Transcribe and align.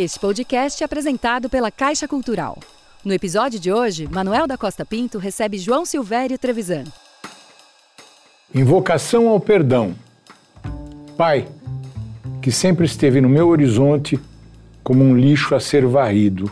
Este 0.00 0.20
podcast 0.20 0.80
é 0.80 0.86
apresentado 0.86 1.50
pela 1.50 1.72
Caixa 1.72 2.06
Cultural. 2.06 2.56
No 3.04 3.12
episódio 3.12 3.58
de 3.58 3.72
hoje, 3.72 4.06
Manuel 4.08 4.46
da 4.46 4.56
Costa 4.56 4.84
Pinto 4.84 5.18
recebe 5.18 5.58
João 5.58 5.84
Silvério 5.84 6.38
Trevisan. 6.38 6.84
Invocação 8.54 9.28
ao 9.28 9.40
perdão. 9.40 9.96
Pai, 11.16 11.48
que 12.40 12.52
sempre 12.52 12.86
esteve 12.86 13.20
no 13.20 13.28
meu 13.28 13.48
horizonte 13.48 14.20
como 14.84 15.02
um 15.02 15.16
lixo 15.16 15.56
a 15.56 15.58
ser 15.58 15.84
varrido, 15.84 16.48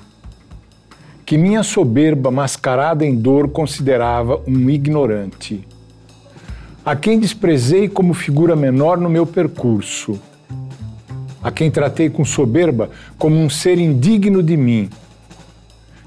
que 1.25 1.39
minha 1.39 1.63
soberba 1.63 2.33
mascarada 2.33 3.07
em 3.07 3.15
dor 3.15 3.49
considerava 3.51 4.43
um 4.45 4.69
ignorante, 4.69 5.65
a 6.85 6.97
quem 6.97 7.21
desprezei 7.21 7.89
como 7.89 8.13
figura 8.13 8.57
menor 8.57 8.99
no 8.99 9.09
meu 9.09 9.25
percurso, 9.25 10.21
a 11.47 11.51
quem 11.53 11.71
tratei 11.71 12.11
com 12.11 12.25
soberba 12.25 12.91
como 13.17 13.37
um 13.37 13.49
ser 13.49 13.79
indigno 13.79 14.43
de 14.43 14.57
mim, 14.57 14.91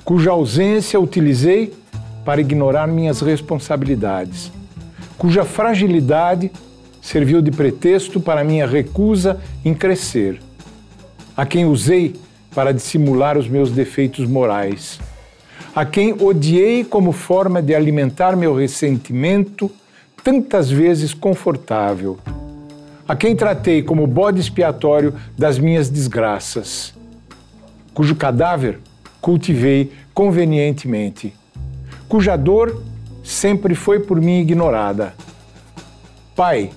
cuja 0.03 0.31
ausência 0.31 0.99
utilizei 0.99 1.73
para 2.25 2.41
ignorar 2.41 2.89
minhas 2.89 3.21
responsabilidades, 3.21 4.52
cuja 5.17 5.45
fragilidade 5.45 6.52
serviu 7.02 7.41
de 7.41 7.52
pretexto 7.52 8.20
para 8.20 8.44
minha 8.44 8.67
recusa 8.67 9.39
em 9.63 9.73
crescer, 9.73 10.41
a 11.38 11.45
quem 11.45 11.63
usei 11.63 12.17
para 12.53 12.73
dissimular 12.73 13.38
os 13.38 13.47
meus 13.47 13.71
defeitos 13.71 14.27
morais, 14.27 14.99
a 15.73 15.85
quem 15.85 16.11
odiei 16.21 16.83
como 16.83 17.13
forma 17.13 17.61
de 17.61 17.73
alimentar 17.73 18.35
meu 18.35 18.53
ressentimento, 18.53 19.71
tantas 20.21 20.69
vezes 20.69 21.13
confortável, 21.13 22.17
a 23.09 23.15
quem 23.15 23.35
tratei 23.35 23.81
como 23.81 24.05
bode 24.05 24.39
expiatório 24.39 25.15
das 25.35 25.57
minhas 25.57 25.89
desgraças, 25.89 26.93
cujo 27.91 28.15
cadáver 28.15 28.77
cultivei 29.19 29.91
convenientemente, 30.13 31.33
cuja 32.07 32.38
dor 32.38 32.83
sempre 33.23 33.73
foi 33.73 33.99
por 33.99 34.21
mim 34.21 34.41
ignorada. 34.41 35.16
Pai, 36.35 36.69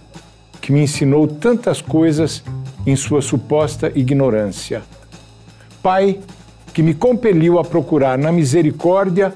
que 0.58 0.72
me 0.72 0.80
ensinou 0.80 1.28
tantas 1.28 1.82
coisas 1.82 2.42
em 2.86 2.96
sua 2.96 3.20
suposta 3.20 3.92
ignorância. 3.94 4.80
Pai, 5.82 6.18
que 6.72 6.82
me 6.82 6.94
compeliu 6.94 7.58
a 7.58 7.64
procurar 7.64 8.16
na 8.16 8.32
misericórdia 8.32 9.34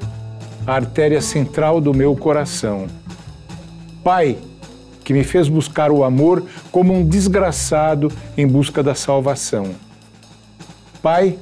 a 0.67 0.73
artéria 0.73 1.21
central 1.21 1.79
do 1.79 1.93
meu 1.93 2.17
coração. 2.17 2.87
Pai, 4.03 4.39
que 5.07 5.13
me 5.13 5.23
fez 5.23 5.49
buscar 5.49 5.93
o 5.93 6.03
amor 6.03 6.43
como 6.73 6.93
um 6.93 7.07
desgraçado 7.07 8.11
em 8.37 8.45
busca 8.45 8.83
da 8.83 8.93
salvação. 8.93 9.71
Pai, 11.01 11.39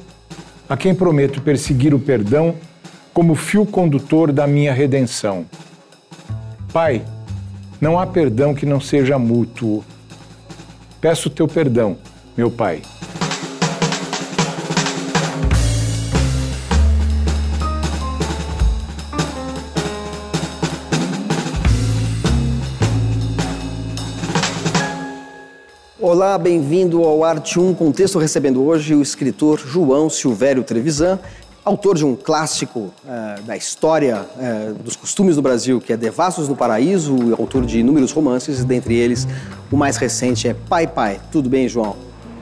a 0.69 0.77
quem 0.77 0.95
prometo 0.95 1.41
perseguir 1.41 1.95
o 1.95 1.99
perdão 1.99 2.57
como 3.15 3.35
fio 3.35 3.65
condutor 3.65 4.33
da 4.33 4.47
minha 4.47 4.71
redenção. 4.71 5.47
Pai, 6.75 7.07
não 7.81 7.99
há 7.99 8.07
perdão 8.07 8.55
que 8.55 8.67
não 8.67 8.81
seja 8.81 9.19
mútuo. 9.19 9.83
Peço 11.01 11.31
teu 11.31 11.49
perdão, 11.49 11.97
meu 12.37 12.51
Pai. 12.51 12.83
Olá, 26.27 26.39
bem-vindo 26.39 27.05
ao 27.05 27.23
Arte 27.23 27.61
1 27.61 27.75
Contexto, 27.75 28.19
recebendo 28.19 28.65
hoje 28.65 28.95
o 28.95 29.03
escritor 29.03 29.59
João 29.59 30.09
Silvério 30.09 30.65
Trevisan, 30.65 31.19
autor 31.63 31.97
de 31.97 32.07
um 32.07 32.17
clássico 32.17 32.91
uh, 33.05 33.43
da 33.43 33.55
história 33.59 34.25
uh, 34.35 34.73
dos 34.73 34.97
costumes 34.97 35.37
do 35.37 35.43
Brasil, 35.43 35.83
que 35.83 35.93
é 35.93 35.99
Devassos 35.99 36.49
no 36.49 36.57
Paraíso, 36.57 37.15
autor 37.39 37.67
de 37.67 37.81
inúmeros 37.81 38.11
romances, 38.11 38.65
dentre 38.65 38.95
eles 38.95 39.29
o 39.71 39.77
mais 39.77 39.99
recente 39.99 40.49
é 40.49 40.55
Pai 40.55 40.87
Pai. 40.87 41.21
Tudo 41.31 41.51
bem, 41.51 41.69
João? 41.69 41.95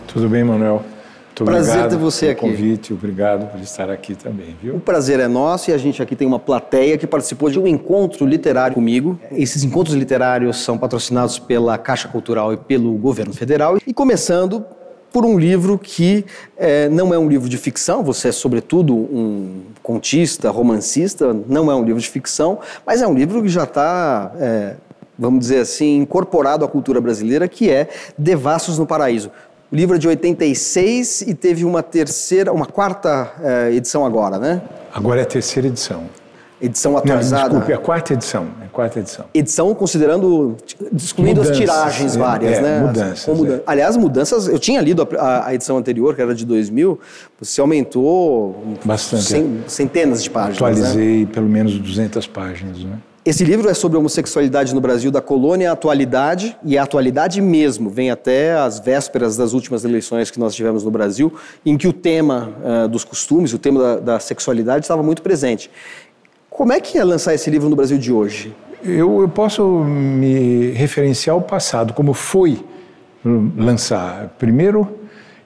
Tudo 0.06 0.28
bem, 0.28 0.44
Manuel. 0.44 0.84
Muito 1.32 1.44
prazer 1.44 1.70
obrigado 1.70 1.90
ter 1.90 1.96
você 1.96 2.26
pelo 2.26 2.32
aqui. 2.32 2.40
convite, 2.40 2.92
obrigado 2.92 3.50
por 3.50 3.60
estar 3.60 3.88
aqui 3.88 4.14
também, 4.14 4.54
viu? 4.62 4.76
O 4.76 4.80
prazer 4.80 5.18
é 5.18 5.26
nosso 5.26 5.70
e 5.70 5.72
a 5.72 5.78
gente 5.78 6.02
aqui 6.02 6.14
tem 6.14 6.26
uma 6.26 6.38
plateia 6.38 6.98
que 6.98 7.06
participou 7.06 7.48
de 7.48 7.58
um 7.58 7.66
encontro 7.66 8.26
literário 8.26 8.74
comigo. 8.74 9.18
Esses 9.32 9.64
encontros 9.64 9.96
literários 9.96 10.58
são 10.62 10.76
patrocinados 10.76 11.38
pela 11.38 11.78
Caixa 11.78 12.06
Cultural 12.06 12.52
e 12.52 12.58
pelo 12.58 12.92
governo 12.94 13.32
federal. 13.32 13.78
E 13.86 13.94
começando 13.94 14.62
por 15.10 15.24
um 15.24 15.38
livro 15.38 15.78
que 15.78 16.24
eh, 16.56 16.88
não 16.90 17.14
é 17.14 17.18
um 17.18 17.28
livro 17.28 17.48
de 17.48 17.56
ficção, 17.56 18.02
você 18.02 18.28
é 18.28 18.32
sobretudo 18.32 18.94
um 18.94 19.62
contista, 19.82 20.50
romancista, 20.50 21.34
não 21.46 21.70
é 21.70 21.74
um 21.74 21.84
livro 21.84 22.00
de 22.00 22.08
ficção, 22.08 22.58
mas 22.86 23.02
é 23.02 23.06
um 23.06 23.14
livro 23.14 23.42
que 23.42 23.48
já 23.48 23.64
está, 23.64 24.32
eh, 24.38 24.74
vamos 25.18 25.40
dizer 25.40 25.60
assim, 25.60 25.98
incorporado 25.98 26.64
à 26.64 26.68
cultura 26.68 27.00
brasileira, 27.00 27.46
que 27.48 27.70
é 27.70 27.88
Devassos 28.16 28.78
no 28.78 28.86
Paraíso. 28.86 29.30
O 29.72 29.74
livro 29.76 29.96
é 29.96 29.98
de 29.98 30.06
86 30.06 31.22
e 31.22 31.34
teve 31.34 31.64
uma 31.64 31.82
terceira, 31.82 32.52
uma 32.52 32.66
quarta 32.66 33.32
eh, 33.42 33.70
edição 33.72 34.04
agora, 34.04 34.38
né? 34.38 34.60
Agora 34.92 35.20
é 35.20 35.22
a 35.22 35.26
terceira 35.26 35.66
edição. 35.66 36.04
Edição 36.60 36.92
Não, 36.92 36.98
atualizada. 36.98 37.48
desculpe, 37.48 37.72
é 37.72 37.74
a 37.74 37.78
quarta 37.78 38.12
edição. 38.12 38.46
É 38.60 38.66
a 38.66 38.68
quarta 38.68 39.00
edição. 39.00 39.24
Edição 39.32 39.74
considerando, 39.74 40.56
excluindo 40.94 41.40
as 41.40 41.48
Mudanças, 41.48 41.56
tiragens 41.58 42.14
é, 42.14 42.18
várias, 42.18 42.58
é, 42.58 42.60
né? 42.60 42.80
mudanças, 42.80 43.24
Com 43.24 43.34
mudan- 43.34 43.54
é. 43.56 43.62
Aliás, 43.66 43.96
mudanças, 43.96 44.46
eu 44.46 44.58
tinha 44.58 44.80
lido 44.82 45.08
a, 45.18 45.20
a- 45.22 45.46
a 45.48 45.54
edição 45.54 45.78
anterior, 45.78 46.14
que 46.14 46.20
era 46.22 46.34
de 46.34 46.44
2000, 46.44 47.00
você 47.40 47.60
aumentou 47.60 48.76
Bastante, 48.84 49.22
cen- 49.24 49.60
centenas 49.66 50.22
de 50.22 50.28
páginas, 50.30 50.60
né? 50.60 50.68
Atualizei 50.68 51.26
pelo 51.26 51.48
menos 51.48 51.76
200 51.78 52.26
páginas, 52.26 52.78
né? 52.84 52.98
Esse 53.24 53.44
livro 53.44 53.68
é 53.68 53.74
sobre 53.74 53.96
homossexualidade 53.96 54.74
no 54.74 54.80
Brasil 54.80 55.08
da 55.08 55.20
colônia 55.20 55.70
à 55.70 55.74
atualidade, 55.74 56.56
e 56.64 56.76
a 56.76 56.82
atualidade 56.82 57.40
mesmo 57.40 57.88
vem 57.88 58.10
até 58.10 58.56
as 58.56 58.80
vésperas 58.80 59.36
das 59.36 59.52
últimas 59.52 59.84
eleições 59.84 60.28
que 60.28 60.40
nós 60.40 60.52
tivemos 60.56 60.82
no 60.82 60.90
Brasil, 60.90 61.32
em 61.64 61.76
que 61.76 61.86
o 61.86 61.92
tema 61.92 62.52
eh, 62.64 62.88
dos 62.88 63.04
costumes, 63.04 63.52
o 63.52 63.60
tema 63.60 63.80
da, 63.80 63.96
da 64.00 64.18
sexualidade 64.18 64.84
estava 64.84 65.04
muito 65.04 65.22
presente. 65.22 65.70
Como 66.50 66.72
é 66.72 66.80
que 66.80 66.98
é 66.98 67.04
lançar 67.04 67.32
esse 67.32 67.48
livro 67.48 67.68
no 67.68 67.76
Brasil 67.76 67.96
de 67.96 68.12
hoje? 68.12 68.52
Eu, 68.82 69.20
eu 69.20 69.28
posso 69.28 69.64
me 69.84 70.72
referenciar 70.72 71.34
ao 71.34 71.42
passado, 71.42 71.92
como 71.94 72.12
foi 72.12 72.64
lançar. 73.56 74.34
Primeiro, 74.36 74.98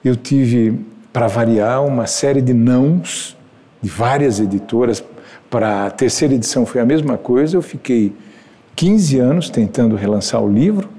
eu 0.03 0.15
tive, 0.15 0.83
para 1.13 1.27
variar, 1.27 1.85
uma 1.85 2.07
série 2.07 2.41
de 2.41 2.55
nãos 2.55 3.37
de 3.83 3.87
várias 3.87 4.39
editoras. 4.39 5.03
Para 5.49 5.85
a 5.85 5.89
terceira 5.91 6.33
edição 6.33 6.65
foi 6.65 6.81
a 6.81 6.85
mesma 6.85 7.17
coisa. 7.17 7.55
Eu 7.55 7.61
fiquei 7.61 8.13
15 8.75 9.19
anos 9.19 9.49
tentando 9.49 9.95
relançar 9.95 10.41
o 10.43 10.51
livro 10.51 10.89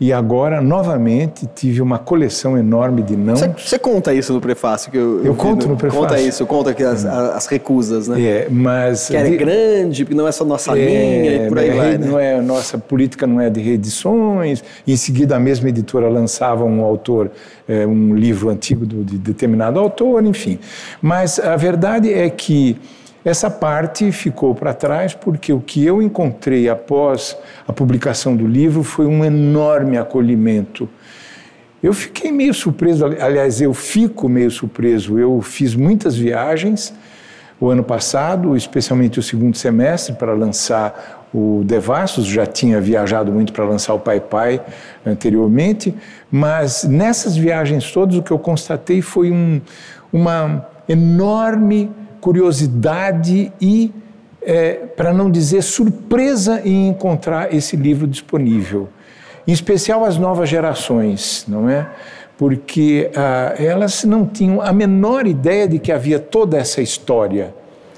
e 0.00 0.12
agora, 0.12 0.60
novamente, 0.60 1.48
tive 1.54 1.80
uma 1.80 1.96
coleção 1.96 2.58
enorme 2.58 3.02
de 3.02 3.16
nãos. 3.16 3.40
Você, 3.56 3.78
conta 3.78 4.12
isso 4.12 4.32
no 4.32 4.40
prefácio 4.40 4.90
que 4.90 4.96
eu, 4.98 5.24
Eu 5.24 5.34
conto 5.34 5.68
no 5.68 5.76
prefácio. 5.76 6.00
Conta 6.02 6.20
isso, 6.20 6.44
conta 6.44 6.74
que 6.74 6.82
as, 6.82 7.04
as 7.04 7.46
recusas, 7.46 8.08
né? 8.08 8.20
É, 8.20 8.48
mas 8.50 9.08
Que 9.08 9.16
era 9.16 9.30
de- 9.30 9.36
grande, 9.36 10.04
porque 10.04 10.16
não 10.16 10.26
é 10.26 10.32
só 10.32 10.44
nossa 10.44 10.72
linha 10.74 11.44
e 11.44 11.48
por 11.48 11.56
aí 11.58 11.68
é, 11.68 11.74
vai, 11.76 11.98
não 11.98 12.16
né? 12.16 12.34
é, 12.38 12.40
nossa 12.40 12.78
política 12.78 13.28
não 13.28 13.40
é 13.40 13.48
de 13.48 13.60
reedições. 13.60 14.64
Em 14.86 14.96
seguida, 14.96 15.36
a 15.36 15.40
mesma 15.40 15.68
editora 15.68 16.08
lançava 16.08 16.64
um 16.64 16.82
autor, 16.82 17.30
é, 17.68 17.86
um 17.86 18.14
livro 18.16 18.48
antigo 18.48 18.84
do- 18.84 19.04
de 19.04 19.18
determinado 19.18 19.78
autor, 19.78 20.24
enfim. 20.24 20.58
Mas 21.00 21.38
a 21.38 21.54
verdade 21.54 22.12
é 22.12 22.28
que 22.28 22.76
essa 23.24 23.48
parte 23.48 24.10
ficou 24.10 24.54
para 24.54 24.74
trás 24.74 25.14
porque 25.14 25.52
o 25.52 25.60
que 25.60 25.84
eu 25.84 26.02
encontrei 26.02 26.68
após 26.68 27.36
a 27.66 27.72
publicação 27.72 28.36
do 28.36 28.46
livro 28.46 28.82
foi 28.82 29.06
um 29.06 29.24
enorme 29.24 29.96
acolhimento. 29.96 30.88
Eu 31.82 31.92
fiquei 31.92 32.30
meio 32.30 32.54
surpreso, 32.54 33.04
ali- 33.04 33.20
aliás, 33.20 33.60
eu 33.60 33.74
fico 33.74 34.28
meio 34.28 34.50
surpreso. 34.50 35.18
Eu 35.18 35.40
fiz 35.40 35.74
muitas 35.74 36.16
viagens 36.16 36.94
o 37.60 37.68
ano 37.68 37.82
passado, 37.84 38.56
especialmente 38.56 39.18
o 39.18 39.22
segundo 39.22 39.56
semestre, 39.56 40.14
para 40.14 40.32
lançar 40.32 41.28
o 41.32 41.62
Devassos. 41.64 42.26
Já 42.26 42.46
tinha 42.46 42.80
viajado 42.80 43.32
muito 43.32 43.52
para 43.52 43.64
lançar 43.64 43.94
o 43.94 43.98
Pai 43.98 44.20
Pai 44.20 44.60
anteriormente, 45.04 45.94
mas 46.30 46.84
nessas 46.84 47.36
viagens 47.36 47.90
todas 47.90 48.16
o 48.16 48.22
que 48.22 48.30
eu 48.30 48.38
constatei 48.38 49.00
foi 49.00 49.30
um, 49.30 49.60
uma 50.12 50.66
enorme 50.88 51.90
curiosidade 52.22 53.52
e, 53.60 53.92
para 54.96 55.12
não 55.12 55.30
dizer 55.30 55.62
surpresa, 55.62 56.62
em 56.64 56.88
encontrar 56.88 57.52
esse 57.54 57.76
livro 57.76 58.06
disponível 58.06 58.88
em 59.46 59.52
especial 59.52 60.04
as 60.04 60.16
novas 60.16 60.48
gerações, 60.48 61.44
não 61.48 61.68
é? 61.68 61.88
Porque 62.38 63.10
ah, 63.14 63.54
elas 63.58 64.04
não 64.04 64.26
tinham 64.26 64.60
a 64.60 64.72
menor 64.72 65.26
ideia 65.26 65.68
de 65.68 65.78
que 65.78 65.92
havia 65.92 66.18
toda 66.18 66.56
essa 66.56 66.80
história. 66.80 67.54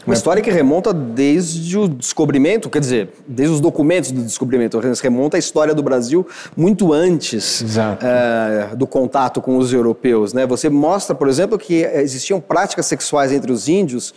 Uma 0.07 0.15
história 0.15 0.43
que 0.43 0.51
remonta 0.51 0.93
desde 0.93 1.79
o 1.79 1.89
descobrimento, 1.89 2.69
quer 2.69 2.81
dizer, 2.81 3.09
desde 3.27 3.55
os 3.55 3.61
documentos 3.61 4.11
do 4.11 4.23
descobrimento, 4.23 4.79
remonta 5.03 5.37
a 5.37 5.41
história 5.41 5.75
do 5.75 5.83
Brasil 5.83 6.27
muito 6.55 6.93
antes 6.93 7.65
é, 8.03 8.77
do 8.77 8.87
contato 8.87 9.41
com 9.41 9.57
os 9.57 9.73
europeus. 9.73 10.35
Né? 10.35 10.47
Você 10.47 10.69
mostra, 10.69 11.15
por 11.15 11.29
exemplo, 11.29 11.59
que 11.59 11.83
existiam 11.95 12.39
práticas 12.39 12.85
sexuais 12.87 13.33
entre 13.33 13.51
os 13.51 13.67
índios 13.67 14.15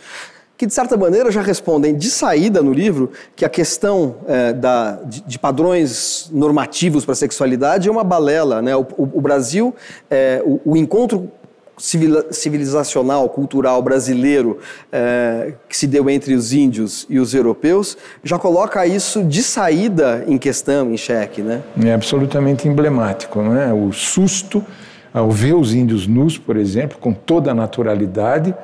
que, 0.58 0.66
de 0.66 0.74
certa 0.74 0.96
maneira, 0.96 1.30
já 1.30 1.40
respondem 1.40 1.96
de 1.96 2.10
saída 2.10 2.60
no 2.60 2.72
livro 2.72 3.12
que 3.36 3.44
a 3.44 3.48
questão 3.48 4.16
é, 4.26 4.52
da, 4.52 4.94
de, 5.04 5.20
de, 5.22 5.38
padrões 5.38 6.28
normativos 6.32 7.04
para 7.04 7.12
a 7.12 7.16
sexualidade 7.16 7.88
é 7.88 7.92
uma 7.92 8.02
balela. 8.02 8.60
Né? 8.60 8.74
O, 8.74 8.80
o, 8.80 9.10
o 9.14 9.20
Brasil, 9.20 9.72
é, 10.10 10.42
o, 10.44 10.72
o 10.72 10.76
encontro 10.76 11.30
civilizacional, 11.78 13.28
cultural 13.28 13.80
brasileiro 13.80 14.58
é, 14.90 15.54
que 15.68 15.76
se 15.76 15.86
deu 15.86 16.10
entre 16.10 16.34
os 16.34 16.52
índios 16.52 17.06
e 17.08 17.18
os 17.18 17.34
europeus, 17.34 17.96
já 18.22 18.38
coloca 18.38 18.86
isso 18.86 19.22
de 19.24 19.42
saída 19.42 20.24
em 20.26 20.36
questão, 20.36 20.92
em 20.92 20.96
xeque, 20.96 21.40
né? 21.42 21.62
É 21.84 21.94
absolutamente 21.94 22.66
emblemático, 22.68 23.40
não 23.42 23.56
é? 23.56 23.72
O 23.72 23.92
susto 23.92 24.64
ao 25.12 25.30
ver 25.30 25.54
os 25.54 25.74
índios 25.74 26.06
nus, 26.06 26.36
por 26.36 26.56
exemplo, 26.56 26.98
com 26.98 27.12
toda 27.12 27.50
a 27.50 27.54
naturalidade, 27.54 28.54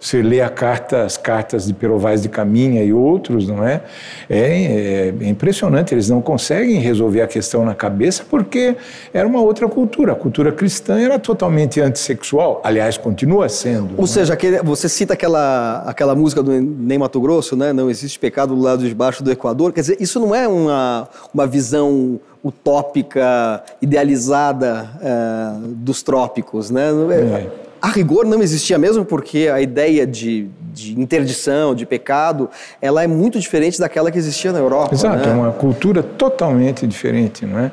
você 0.00 0.22
lê 0.22 0.40
carta, 0.48 1.04
as 1.04 1.16
cartas 1.16 1.66
de 1.66 1.74
Perovais 1.74 2.22
de 2.22 2.28
Caminha 2.28 2.82
e 2.84 2.92
outros, 2.92 3.48
não 3.48 3.66
é? 3.66 3.82
é? 4.28 4.38
é? 4.38 5.14
é? 5.20 5.28
impressionante, 5.28 5.94
eles 5.94 6.08
não 6.08 6.20
conseguem 6.20 6.78
resolver 6.80 7.22
a 7.22 7.26
questão 7.26 7.64
na 7.64 7.74
cabeça 7.74 8.24
porque 8.28 8.76
era 9.12 9.26
uma 9.26 9.40
outra 9.40 9.68
cultura. 9.68 10.12
A 10.12 10.14
cultura 10.14 10.52
cristã 10.52 10.98
era 10.98 11.18
totalmente 11.18 11.80
antissexual, 11.80 12.60
aliás, 12.64 12.96
continua 12.96 13.48
sendo. 13.48 13.90
Ou 13.96 14.04
é? 14.04 14.06
seja, 14.06 14.34
aquele, 14.34 14.62
você 14.62 14.88
cita 14.88 15.14
aquela, 15.14 15.82
aquela 15.86 16.14
música 16.14 16.42
do 16.42 16.52
Ney 16.52 16.98
Mato 16.98 17.20
Grosso, 17.20 17.56
né? 17.56 17.72
Não 17.72 17.90
existe 17.90 18.18
pecado 18.18 18.54
do 18.54 18.60
lado 18.60 18.86
de 18.86 18.94
baixo 18.94 19.22
do 19.22 19.30
Equador. 19.30 19.72
Quer 19.72 19.80
dizer, 19.80 19.96
isso 20.00 20.20
não 20.20 20.34
é 20.34 20.46
uma, 20.46 21.08
uma 21.34 21.46
visão 21.46 22.20
utópica, 22.44 23.62
idealizada 23.82 24.88
é, 25.02 25.68
dos 25.74 26.02
trópicos, 26.02 26.70
né? 26.70 26.88
É 27.10 27.67
a 27.80 27.88
rigor 27.88 28.24
não 28.24 28.42
existia 28.42 28.78
mesmo, 28.78 29.04
porque 29.04 29.48
a 29.52 29.60
ideia 29.60 30.06
de, 30.06 30.48
de 30.72 30.98
interdição, 30.98 31.74
de 31.74 31.86
pecado, 31.86 32.48
ela 32.80 33.02
é 33.02 33.06
muito 33.06 33.38
diferente 33.38 33.78
daquela 33.78 34.10
que 34.10 34.18
existia 34.18 34.52
na 34.52 34.58
Europa. 34.58 34.94
Exato, 34.94 35.28
né? 35.28 35.30
é 35.30 35.34
uma 35.34 35.52
cultura 35.52 36.02
totalmente 36.02 36.86
diferente, 36.86 37.46
não 37.46 37.58
é? 37.58 37.72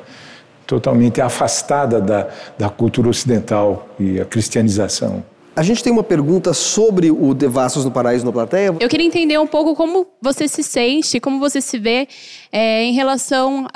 Totalmente 0.66 1.20
afastada 1.20 2.00
da, 2.00 2.28
da 2.58 2.68
cultura 2.68 3.08
ocidental 3.08 3.88
e 3.98 4.20
a 4.20 4.24
cristianização. 4.24 5.22
A 5.56 5.62
gente 5.62 5.82
tem 5.82 5.90
uma 5.90 6.04
pergunta 6.04 6.52
sobre 6.52 7.10
o 7.10 7.32
Devassos 7.32 7.82
no 7.82 7.90
Paraíso 7.90 8.26
na 8.26 8.30
plateia. 8.30 8.74
Eu 8.78 8.88
queria 8.90 9.06
entender 9.06 9.38
um 9.38 9.46
pouco 9.46 9.74
como 9.74 10.06
você 10.20 10.46
se 10.46 10.62
sente, 10.62 11.18
como 11.18 11.40
você 11.40 11.62
se 11.62 11.78
vê 11.78 12.06
é, 12.52 12.82
em 12.82 12.92
relação 12.92 13.66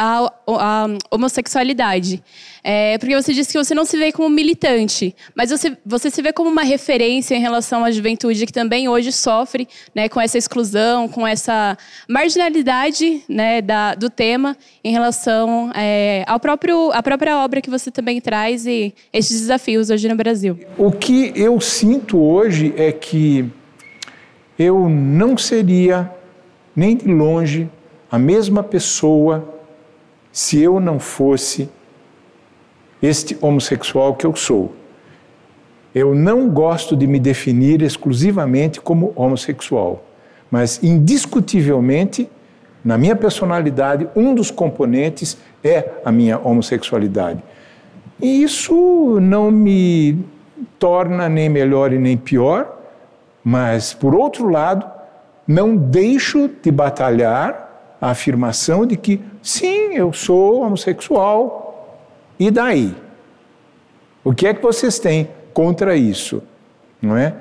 à 0.59 0.87
homossexualidade. 1.11 2.23
É, 2.63 2.99
porque 2.99 3.15
você 3.15 3.33
disse 3.33 3.53
que 3.53 3.59
você 3.59 3.75
não 3.75 3.85
se 3.85 3.97
vê 3.97 4.13
como 4.13 4.29
militante, 4.29 5.15
mas 5.35 5.51
você, 5.51 5.77
você 5.85 6.11
se 6.11 6.21
vê 6.21 6.33
como 6.33 6.51
uma 6.51 6.63
referência 6.63 7.35
em 7.35 7.41
relação 7.41 7.85
à 7.85 7.91
juventude 7.91 8.45
que 8.45 8.53
também 8.53 8.89
hoje 8.89 9.13
sofre 9.13 9.67
né, 9.95 10.09
com 10.09 10.21
essa 10.21 10.37
exclusão, 10.37 11.09
com 11.09 11.27
essa 11.27 11.77
marginalidade 12.07 13.23
né, 13.29 13.63
da, 13.63 13.95
do 13.95 14.11
tema 14.11 14.57
em 14.85 14.93
relação 14.93 15.71
é, 15.75 16.23
ao 16.27 16.39
próprio, 16.39 16.93
à 16.93 17.03
própria 17.03 17.39
obra 17.39 17.63
que 17.63 17.71
você 17.71 17.91
também 17.91 18.21
traz 18.21 18.67
e 18.67 18.95
estes 19.13 19.41
desafios 19.41 19.89
hoje 19.89 20.09
no 20.09 20.17
Brasil. 20.17 20.59
O 20.77 20.93
que 20.93 21.33
eu 21.35 21.59
sinto 21.61 22.21
hoje 22.21 22.75
é 22.77 22.93
que 22.93 23.51
eu 24.59 24.89
não 24.89 25.39
seria 25.39 26.11
nem 26.77 26.95
de 26.95 27.09
longe 27.09 27.69
a 28.11 28.19
mesma 28.19 28.63
pessoa 28.63 29.60
se 30.33 30.61
eu 30.61 30.79
não 30.79 30.99
fosse 30.99 31.69
este 33.03 33.37
homossexual 33.41 34.15
que 34.15 34.27
eu 34.27 34.35
sou. 34.37 34.75
Eu 35.95 36.15
não 36.15 36.49
gosto 36.49 36.97
de 36.97 37.07
me 37.07 37.19
definir 37.19 37.83
exclusivamente 37.83 38.81
como 38.81 39.13
homossexual, 39.17 40.05
mas 40.51 40.83
indiscutivelmente, 40.83 42.31
na 42.85 42.97
minha 42.97 43.17
personalidade, 43.17 44.09
um 44.15 44.35
dos 44.35 44.51
componentes 44.51 45.37
é 45.65 45.91
a 46.05 46.13
minha 46.13 46.39
homossexualidade. 46.39 47.43
E 48.23 48.43
isso 48.43 49.19
não 49.21 49.51
me 49.51 50.19
torna 50.79 51.29
nem 51.29 51.49
melhor 51.49 51.93
e 51.93 51.99
nem 51.99 52.17
pior, 52.17 52.79
mas, 53.43 53.93
por 53.93 54.15
outro 54.15 54.49
lado, 54.49 54.87
não 55.47 55.77
deixo 55.77 56.49
de 56.63 56.71
batalhar 56.71 57.70
a 58.01 58.11
afirmação 58.11 58.87
de 58.87 58.97
que, 58.97 59.21
sim, 59.43 59.95
eu 59.95 60.13
sou 60.13 60.63
homossexual. 60.63 62.01
E 62.39 62.51
daí? 62.51 62.95
O 64.25 64.33
que 64.33 64.47
é 64.47 64.55
que 64.55 64.63
vocês 64.63 64.99
têm 64.99 65.29
contra 65.53 65.97
isso? 65.97 66.43
Não 67.01 67.17
é? 67.17 67.35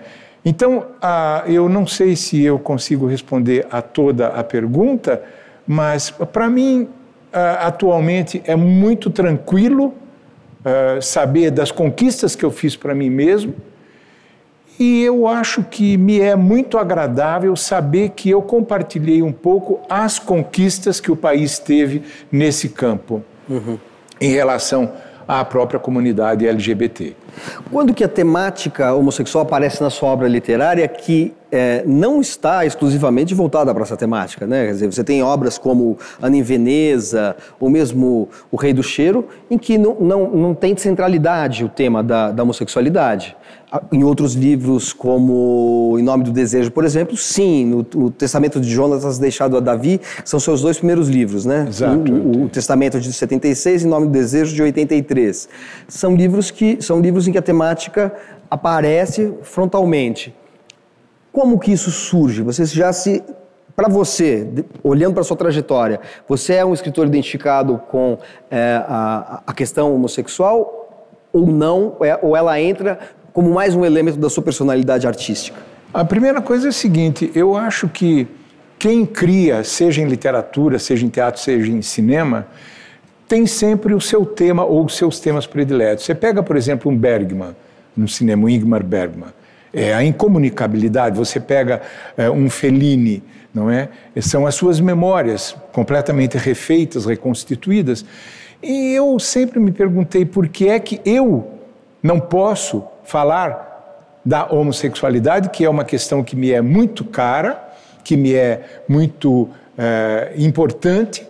Então, 0.43 0.85
ah, 1.01 1.43
eu 1.47 1.67
não 1.69 1.85
sei 1.85 2.15
se 2.15 2.43
eu 2.43 2.57
consigo 2.57 3.05
responder 3.05 3.67
a 3.71 3.81
toda 3.81 4.27
a 4.27 4.43
pergunta, 4.43 5.21
mas 5.67 6.09
para 6.09 6.49
mim, 6.49 6.87
ah, 7.31 7.67
atualmente, 7.67 8.41
é 8.45 8.55
muito 8.55 9.09
tranquilo 9.09 9.93
uh, 10.59 11.01
saber 11.01 11.51
das 11.51 11.71
conquistas 11.71 12.35
que 12.35 12.43
eu 12.43 12.51
fiz 12.51 12.75
para 12.75 12.95
mim 12.95 13.09
mesmo. 13.09 13.53
E 14.79 15.03
eu 15.03 15.27
acho 15.27 15.61
que 15.63 15.97
me 15.97 16.21
é 16.21 16.37
muito 16.37 16.77
agradável 16.77 17.53
saber 17.57 18.11
que 18.15 18.29
eu 18.29 18.41
compartilhei 18.41 19.21
um 19.21 19.31
pouco 19.31 19.81
as 19.89 20.17
conquistas 20.17 21.01
que 21.01 21.11
o 21.11 21.17
país 21.17 21.59
teve 21.59 22.03
nesse 22.31 22.69
campo, 22.69 23.21
uhum. 23.49 23.77
em 24.21 24.31
relação 24.31 24.93
à 25.27 25.43
própria 25.43 25.81
comunidade 25.81 26.47
LGBT. 26.47 27.13
Quando 27.69 27.93
que 27.93 28.05
a 28.05 28.07
temática 28.07 28.93
homossexual 28.93 29.43
aparece 29.43 29.81
na 29.83 29.89
sua 29.89 30.09
obra 30.09 30.29
literária 30.29 30.87
que 30.87 31.33
é, 31.51 31.83
não 31.85 32.21
está 32.21 32.65
exclusivamente 32.65 33.33
voltada 33.33 33.73
para 33.73 33.83
essa 33.83 33.97
temática, 33.97 34.45
né? 34.45 34.67
Quer 34.67 34.71
dizer, 34.71 34.91
você 34.91 35.03
tem 35.03 35.21
obras 35.23 35.57
como 35.57 35.97
Ana 36.21 36.37
em 36.37 36.41
Veneza, 36.41 37.35
ou 37.59 37.69
mesmo 37.69 38.29
O 38.51 38.55
Rei 38.55 38.73
do 38.73 38.83
Cheiro, 38.83 39.27
em 39.49 39.57
que 39.57 39.77
não, 39.77 39.95
não, 39.99 40.29
não 40.29 40.53
tem 40.53 40.75
centralidade 40.77 41.65
o 41.65 41.69
tema 41.69 42.03
da, 42.03 42.31
da 42.31 42.43
homossexualidade. 42.43 43.35
Em 43.91 44.03
outros 44.03 44.33
livros, 44.33 44.91
como 44.91 45.95
Em 45.99 46.01
Nome 46.01 46.23
do 46.23 46.31
Desejo, 46.31 46.71
por 46.71 46.83
exemplo, 46.83 47.15
sim, 47.15 47.65
no, 47.65 47.85
o 48.03 48.09
Testamento 48.09 48.59
de 48.59 48.67
Jonatas 48.67 49.19
deixado 49.19 49.55
a 49.55 49.59
Davi, 49.59 50.01
são 50.25 50.39
seus 50.39 50.61
dois 50.61 50.77
primeiros 50.77 51.07
livros, 51.07 51.45
né? 51.45 51.65
Exato. 51.67 52.11
O, 52.11 52.45
o 52.45 52.49
Testamento 52.49 52.99
de 52.99 53.13
76 53.13 53.83
e 53.83 53.85
Em 53.85 53.89
Nome 53.89 54.07
do 54.07 54.11
Desejo 54.11 54.55
de 54.55 54.63
83. 54.63 55.47
São 55.87 56.15
livros 56.15 56.49
que 56.49 56.81
são 56.81 56.99
livros 56.99 57.27
em 57.27 57.31
que 57.31 57.37
a 57.37 57.43
temática 57.43 58.11
aparece 58.49 59.33
frontalmente. 59.43 60.33
Como 61.31 61.59
que 61.59 61.71
isso 61.71 61.91
surge? 61.91 62.41
Você 62.41 62.65
já 62.65 62.91
se 62.91 63.23
para 63.75 63.87
você, 63.87 64.45
olhando 64.83 65.13
para 65.13 65.21
a 65.21 65.23
sua 65.23 65.37
trajetória, 65.37 66.01
você 66.27 66.55
é 66.55 66.65
um 66.65 66.73
escritor 66.73 67.07
identificado 67.07 67.77
com 67.89 68.17
é, 68.51 68.83
a, 68.85 69.41
a, 69.47 69.53
questão 69.53 69.95
homossexual 69.95 71.07
ou 71.31 71.47
não? 71.47 71.95
É, 72.01 72.19
ou 72.21 72.35
ela 72.35 72.59
entra 72.59 72.99
como 73.39 73.53
mais 73.53 73.73
um 73.73 73.85
elemento 73.85 74.17
da 74.19 74.29
sua 74.29 74.43
personalidade 74.43 75.07
artística? 75.07 75.57
A 75.93 76.03
primeira 76.03 76.41
coisa 76.41 76.67
é 76.67 76.71
a 76.71 76.73
seguinte: 76.73 77.31
eu 77.33 77.55
acho 77.55 77.87
que 77.87 78.27
quem 78.77 79.05
cria, 79.05 79.63
seja 79.63 80.01
em 80.01 80.05
literatura, 80.09 80.77
seja 80.77 81.05
em 81.05 81.09
teatro, 81.09 81.39
seja 81.39 81.71
em 81.71 81.81
cinema, 81.81 82.47
tem 83.29 83.47
sempre 83.47 83.93
o 83.93 84.01
seu 84.01 84.25
tema 84.25 84.65
ou 84.65 84.83
os 84.83 84.97
seus 84.97 85.21
temas 85.21 85.47
prediletos. 85.47 86.03
Você 86.03 86.13
pega, 86.13 86.43
por 86.43 86.57
exemplo, 86.57 86.91
um 86.91 86.97
Bergman, 86.97 87.55
no 87.95 88.09
cinema, 88.09 88.43
um 88.43 88.49
Ingmar 88.49 88.83
Bergman. 88.83 89.29
É 89.73 89.93
a 89.93 90.03
incomunicabilidade. 90.03 91.17
Você 91.17 91.39
pega 91.39 91.81
é, 92.17 92.29
um 92.29 92.49
Fellini, 92.49 93.23
não 93.53 93.71
é? 93.71 93.87
São 94.19 94.45
as 94.45 94.55
suas 94.55 94.81
memórias 94.81 95.55
completamente 95.71 96.37
refeitas, 96.37 97.05
reconstituídas. 97.05 98.03
E 98.61 98.91
eu 98.91 99.17
sempre 99.17 99.61
me 99.61 99.71
perguntei 99.71 100.25
por 100.25 100.49
que 100.49 100.67
é 100.67 100.77
que 100.77 100.99
eu 101.05 101.47
não 102.03 102.19
posso 102.19 102.83
falar 103.09 104.19
da 104.23 104.45
homossexualidade, 104.45 105.49
que 105.49 105.65
é 105.65 105.69
uma 105.69 105.83
questão 105.83 106.23
que 106.23 106.35
me 106.35 106.51
é 106.51 106.61
muito 106.61 107.03
cara, 107.03 107.59
que 108.03 108.15
me 108.15 108.35
é 108.35 108.81
muito 108.87 109.49
é, 109.75 110.33
importante, 110.37 111.27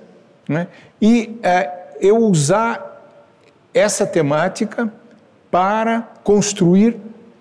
né? 0.47 0.67
e 1.01 1.39
é, 1.41 1.69
eu 2.01 2.17
usar 2.17 3.01
essa 3.73 4.05
temática 4.05 4.91
para 5.49 6.01
construir 6.21 6.97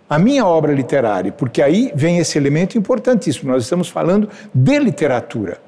a 0.09 0.19
minha 0.19 0.47
obra 0.47 0.73
literária, 0.73 1.33
porque 1.33 1.61
aí 1.61 1.91
vem 1.95 2.19
esse 2.19 2.39
elemento 2.39 2.79
importantíssimo. 2.79 3.51
Nós 3.51 3.65
estamos 3.65 3.89
falando 3.89 4.31
de 4.55 4.79
literatura. 4.79 5.59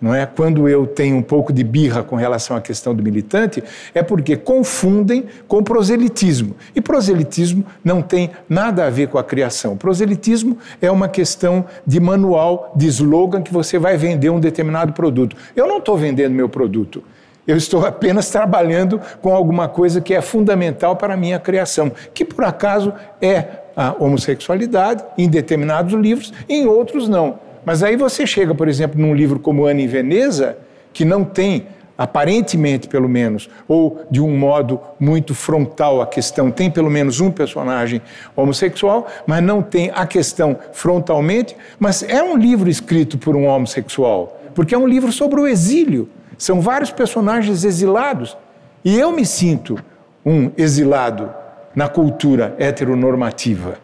Não 0.00 0.14
é? 0.14 0.26
Quando 0.26 0.68
eu 0.68 0.86
tenho 0.86 1.16
um 1.16 1.22
pouco 1.22 1.52
de 1.52 1.64
birra 1.64 2.02
com 2.02 2.16
relação 2.16 2.56
à 2.56 2.60
questão 2.60 2.94
do 2.94 3.02
militante, 3.02 3.62
é 3.94 4.02
porque 4.02 4.36
confundem 4.36 5.24
com 5.46 5.62
proselitismo. 5.62 6.54
E 6.74 6.80
proselitismo 6.80 7.64
não 7.84 8.00
tem 8.00 8.30
nada 8.48 8.86
a 8.86 8.90
ver 8.90 9.08
com 9.08 9.18
a 9.18 9.24
criação. 9.24 9.76
Proselitismo 9.76 10.58
é 10.80 10.90
uma 10.90 11.08
questão 11.08 11.64
de 11.86 11.98
manual, 12.00 12.72
de 12.76 12.86
slogan 12.86 13.42
que 13.42 13.52
você 13.52 13.78
vai 13.78 13.96
vender 13.96 14.30
um 14.30 14.40
determinado 14.40 14.92
produto. 14.92 15.36
Eu 15.56 15.66
não 15.66 15.78
estou 15.78 15.96
vendendo 15.96 16.34
meu 16.34 16.48
produto. 16.48 17.02
Eu 17.46 17.56
estou 17.56 17.86
apenas 17.86 18.28
trabalhando 18.28 19.00
com 19.22 19.34
alguma 19.34 19.68
coisa 19.68 20.02
que 20.02 20.12
é 20.12 20.20
fundamental 20.20 20.96
para 20.96 21.14
a 21.14 21.16
minha 21.16 21.38
criação, 21.38 21.90
que 22.12 22.22
por 22.22 22.44
acaso 22.44 22.92
é 23.22 23.46
a 23.74 23.94
homossexualidade 23.98 25.02
em 25.16 25.28
determinados 25.28 25.94
livros, 25.94 26.32
em 26.46 26.66
outros 26.66 27.08
não. 27.08 27.47
Mas 27.68 27.82
aí 27.82 27.96
você 27.96 28.26
chega, 28.26 28.54
por 28.54 28.66
exemplo, 28.66 28.98
num 28.98 29.14
livro 29.14 29.38
como 29.38 29.66
Ana 29.66 29.82
em 29.82 29.86
Veneza, 29.86 30.56
que 30.90 31.04
não 31.04 31.22
tem, 31.22 31.66
aparentemente 31.98 32.88
pelo 32.88 33.06
menos, 33.06 33.50
ou 33.68 34.06
de 34.10 34.22
um 34.22 34.34
modo 34.38 34.80
muito 34.98 35.34
frontal 35.34 36.00
a 36.00 36.06
questão, 36.06 36.50
tem 36.50 36.70
pelo 36.70 36.88
menos 36.88 37.20
um 37.20 37.30
personagem 37.30 38.00
homossexual, 38.34 39.06
mas 39.26 39.42
não 39.42 39.60
tem 39.60 39.92
a 39.94 40.06
questão 40.06 40.56
frontalmente, 40.72 41.54
mas 41.78 42.02
é 42.02 42.22
um 42.22 42.38
livro 42.38 42.70
escrito 42.70 43.18
por 43.18 43.36
um 43.36 43.44
homossexual, 43.44 44.40
porque 44.54 44.74
é 44.74 44.78
um 44.78 44.88
livro 44.88 45.12
sobre 45.12 45.38
o 45.38 45.46
exílio. 45.46 46.08
São 46.38 46.62
vários 46.62 46.90
personagens 46.90 47.64
exilados. 47.64 48.34
E 48.82 48.98
eu 48.98 49.12
me 49.12 49.26
sinto 49.26 49.78
um 50.24 50.50
exilado 50.56 51.30
na 51.76 51.86
cultura 51.86 52.56
heteronormativa. 52.58 53.76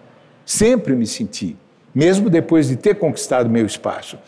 Sempre 0.47 0.95
me 0.95 1.07
senti 1.07 1.55
mesmo 1.95 2.29
depois 2.29 2.69
de 2.69 2.77
ter 2.77 2.95
conquistado 2.97 3.49
meu 3.49 3.65
espaço. 3.65 4.19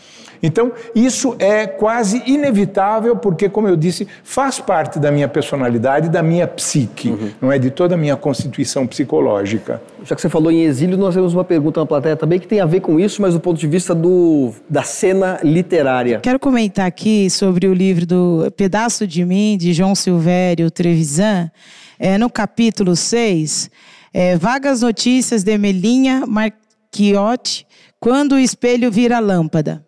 Então, 0.42 0.72
isso 0.94 1.34
é 1.38 1.66
quase 1.66 2.22
inevitável, 2.26 3.16
porque, 3.16 3.48
como 3.48 3.68
eu 3.68 3.76
disse, 3.76 4.06
faz 4.22 4.60
parte 4.60 4.98
da 4.98 5.10
minha 5.10 5.28
personalidade, 5.28 6.08
da 6.08 6.22
minha 6.22 6.46
psique, 6.46 7.08
uhum. 7.08 7.30
não 7.40 7.52
é 7.52 7.58
de 7.58 7.70
toda 7.70 7.94
a 7.94 7.98
minha 7.98 8.16
constituição 8.16 8.86
psicológica. 8.86 9.80
Já 10.04 10.14
que 10.14 10.20
você 10.20 10.28
falou 10.28 10.50
em 10.50 10.62
exílio, 10.62 10.96
nós 10.96 11.14
temos 11.14 11.34
uma 11.34 11.44
pergunta 11.44 11.80
na 11.80 11.86
plateia 11.86 12.16
também 12.16 12.38
que 12.38 12.46
tem 12.46 12.60
a 12.60 12.66
ver 12.66 12.80
com 12.80 13.00
isso, 13.00 13.20
mas 13.22 13.34
do 13.34 13.40
ponto 13.40 13.58
de 13.58 13.66
vista 13.66 13.94
do, 13.94 14.52
da 14.68 14.82
cena 14.82 15.40
literária. 15.42 16.20
Quero 16.20 16.38
comentar 16.38 16.86
aqui 16.86 17.28
sobre 17.30 17.66
o 17.66 17.74
livro 17.74 18.06
do 18.06 18.52
Pedaço 18.56 19.06
de 19.06 19.24
Mim, 19.24 19.56
de 19.58 19.72
João 19.72 19.94
Silvério 19.94 20.70
Trevisan, 20.70 21.50
é, 21.98 22.18
no 22.18 22.28
capítulo 22.28 22.94
6, 22.94 23.70
é, 24.12 24.36
Vagas 24.36 24.82
Notícias 24.82 25.42
de 25.42 25.56
Melinha 25.56 26.24
Mar 26.26 26.52
Quiote, 26.90 27.66
quando 28.00 28.32
o 28.32 28.38
espelho 28.38 28.90
vira 28.90 29.18
lâmpada, 29.18 29.84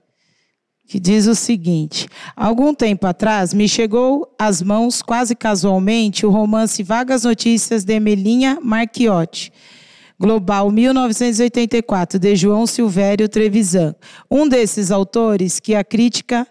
que 0.88 0.98
diz 0.98 1.26
o 1.26 1.34
seguinte: 1.34 2.08
Algum 2.34 2.74
tempo 2.74 3.06
atrás 3.06 3.52
me 3.52 3.68
chegou 3.68 4.34
às 4.38 4.62
mãos, 4.62 5.02
quase 5.02 5.36
casualmente, 5.36 6.24
o 6.24 6.30
romance 6.30 6.82
Vagas 6.82 7.24
Notícias 7.24 7.84
de 7.84 8.00
Melinha 8.00 8.58
Marchiotti. 8.62 9.52
Global 10.20 10.68
1984, 10.72 12.18
de 12.18 12.34
João 12.34 12.66
Silvério 12.66 13.28
Trevisan. 13.28 13.94
Um 14.28 14.48
desses 14.48 14.90
autores 14.90 15.60
que 15.60 15.76
a 15.76 15.84
crítica 15.84 16.44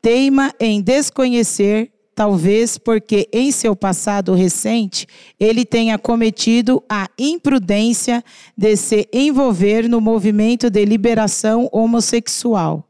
teima 0.00 0.52
em 0.58 0.82
desconhecer 0.82 1.92
talvez 2.22 2.78
porque 2.78 3.28
em 3.32 3.50
seu 3.50 3.74
passado 3.74 4.32
recente 4.32 5.08
ele 5.40 5.64
tenha 5.64 5.98
cometido 5.98 6.80
a 6.88 7.10
imprudência 7.18 8.22
de 8.56 8.76
se 8.76 9.08
envolver 9.12 9.88
no 9.88 10.00
movimento 10.00 10.70
de 10.70 10.84
liberação 10.84 11.68
homossexual. 11.72 12.88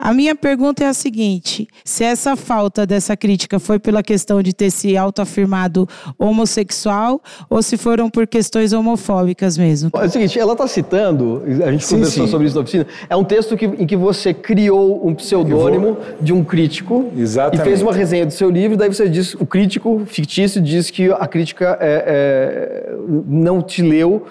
A 0.00 0.14
minha 0.14 0.34
pergunta 0.34 0.82
é 0.82 0.86
a 0.86 0.94
seguinte: 0.94 1.68
se 1.84 2.02
essa 2.02 2.34
falta 2.34 2.86
dessa 2.86 3.14
crítica 3.14 3.58
foi 3.58 3.78
pela 3.78 4.02
questão 4.02 4.42
de 4.42 4.54
ter 4.54 4.70
se 4.70 4.96
autoafirmado 4.96 5.86
homossexual 6.18 7.20
ou 7.50 7.62
se 7.62 7.76
foram 7.76 8.08
por 8.08 8.26
questões 8.26 8.72
homofóbicas 8.72 9.58
mesmo? 9.58 9.90
É 9.94 10.06
o 10.06 10.08
seguinte, 10.08 10.38
ela 10.38 10.52
está 10.52 10.66
citando, 10.66 11.42
a 11.62 11.70
gente 11.70 11.84
sim, 11.84 11.96
conversou 11.96 12.24
sim. 12.24 12.30
sobre 12.30 12.46
isso 12.46 12.56
na 12.56 12.62
oficina, 12.62 12.86
é 13.10 13.14
um 13.14 13.24
texto 13.24 13.54
que, 13.58 13.66
em 13.66 13.86
que 13.86 13.94
você 13.94 14.32
criou 14.32 15.06
um 15.06 15.14
pseudônimo 15.14 15.94
vou... 15.94 16.16
de 16.18 16.32
um 16.32 16.42
crítico 16.42 17.10
Exatamente. 17.14 17.60
e 17.60 17.64
fez 17.64 17.82
uma 17.82 17.92
resenha 17.92 18.24
do 18.24 18.32
seu 18.32 18.48
livro, 18.48 18.78
daí 18.78 18.88
você 18.88 19.06
diz, 19.06 19.34
o 19.34 19.44
crítico 19.44 20.02
fictício 20.06 20.62
diz 20.62 20.90
que 20.90 21.12
a 21.12 21.26
crítica 21.26 21.76
é, 21.78 22.04
é, 22.06 22.94
não 23.26 23.60
te 23.60 23.82
leu 23.82 24.24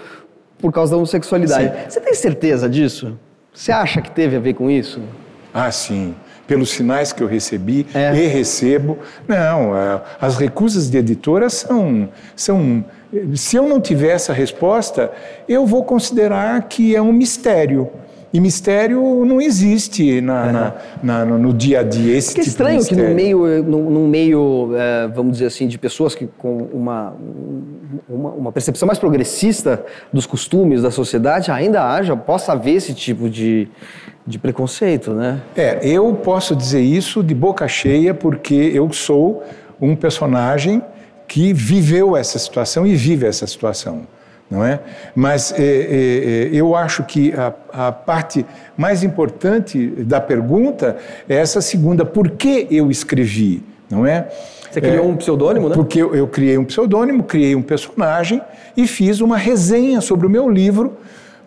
por 0.57 0.73
causa 0.73 0.91
da 0.91 0.97
homossexualidade. 0.97 1.67
Sim. 1.67 1.89
Você 1.89 2.01
tem 2.01 2.13
certeza 2.15 2.67
disso? 2.67 3.17
Você 3.53 3.71
acha 3.71 4.01
que 4.01 4.09
teve 4.09 4.35
a 4.35 4.39
ver 4.39 4.55
com 4.55 4.69
isso? 4.69 4.99
Ah, 5.53 5.71
sim. 5.71 6.15
Pelos 6.47 6.71
sinais 6.71 7.13
que 7.13 7.21
eu 7.21 7.27
recebi 7.27 7.85
é. 7.93 8.15
e 8.15 8.27
recebo. 8.27 8.97
Não, 9.27 9.77
é, 9.77 10.01
as 10.19 10.37
recusas 10.37 10.89
de 10.89 10.97
editoras 10.97 11.53
são, 11.53 12.09
são. 12.35 12.83
Se 13.35 13.55
eu 13.55 13.67
não 13.67 13.79
tiver 13.79 14.09
essa 14.09 14.33
resposta, 14.33 15.11
eu 15.47 15.65
vou 15.65 15.83
considerar 15.83 16.61
que 16.67 16.95
é 16.95 17.01
um 17.01 17.11
mistério. 17.11 17.89
E 18.31 18.39
mistério 18.39 19.25
não 19.25 19.41
existe 19.41 20.21
na, 20.21 20.47
é. 20.47 20.51
na, 20.51 21.25
na, 21.25 21.37
no 21.37 21.51
dia 21.51 21.79
a 21.79 21.83
dia. 21.83 22.15
Esse 22.15 22.35
que 22.35 22.41
tipo 22.41 22.49
estranho 22.49 22.85
que 22.85 22.95
no 22.95 23.15
meio, 23.15 23.63
no, 23.63 23.89
no 23.89 24.07
meio 24.07 24.69
é, 24.75 25.07
vamos 25.07 25.33
dizer 25.33 25.47
assim, 25.47 25.67
de 25.67 25.79
pessoas 25.79 26.13
que 26.13 26.27
com 26.37 26.57
uma, 26.71 27.15
uma, 28.07 28.29
uma, 28.29 28.51
percepção 28.51 28.85
mais 28.85 28.99
progressista 28.99 29.83
dos 30.13 30.27
costumes 30.27 30.83
da 30.83 30.91
sociedade, 30.91 31.49
ainda 31.49 31.83
haja, 31.83 32.15
possa 32.15 32.51
haver 32.51 32.75
esse 32.75 32.93
tipo 32.93 33.27
de, 33.27 33.67
de 34.29 34.37
preconceito, 34.37 35.11
né? 35.11 35.41
É, 35.57 35.79
eu 35.81 36.13
posso 36.13 36.55
dizer 36.55 36.81
isso 36.81 37.23
de 37.23 37.33
boca 37.33 37.67
cheia 37.67 38.13
porque 38.13 38.53
eu 38.53 38.93
sou 38.93 39.43
um 39.81 39.95
personagem 39.95 40.83
que 41.27 41.51
viveu 41.51 42.15
essa 42.15 42.37
situação 42.37 42.85
e 42.85 42.95
vive 42.95 43.25
essa 43.25 43.47
situação, 43.47 44.07
não 44.49 44.63
é? 44.63 44.81
Mas 45.15 45.51
é, 45.51 45.63
é, 45.63 45.63
é, 45.63 46.49
eu 46.53 46.75
acho 46.75 47.03
que 47.03 47.33
a, 47.33 47.87
a, 47.87 47.91
parte 47.91 48.45
mais 48.77 49.03
importante 49.03 49.87
da 50.03 50.21
pergunta 50.21 50.97
é 51.27 51.35
essa 51.35 51.59
segunda: 51.59 52.05
por 52.05 52.29
que 52.29 52.67
eu 52.69 52.91
escrevi, 52.91 53.63
não 53.89 54.05
é? 54.05 54.29
Você 54.69 54.79
criou 54.79 55.09
um 55.09 55.15
pseudônimo, 55.15 55.69
né? 55.69 55.75
Porque 55.75 55.99
eu, 55.99 56.13
eu 56.13 56.27
criei 56.27 56.55
um 56.55 56.65
pseudônimo, 56.65 57.23
criei 57.23 57.55
um 57.55 57.63
personagem 57.63 58.39
e 58.77 58.85
fiz 58.85 59.21
uma 59.21 59.37
resenha 59.37 60.01
sobre 60.01 60.27
o 60.27 60.29
meu 60.29 60.47
livro 60.47 60.97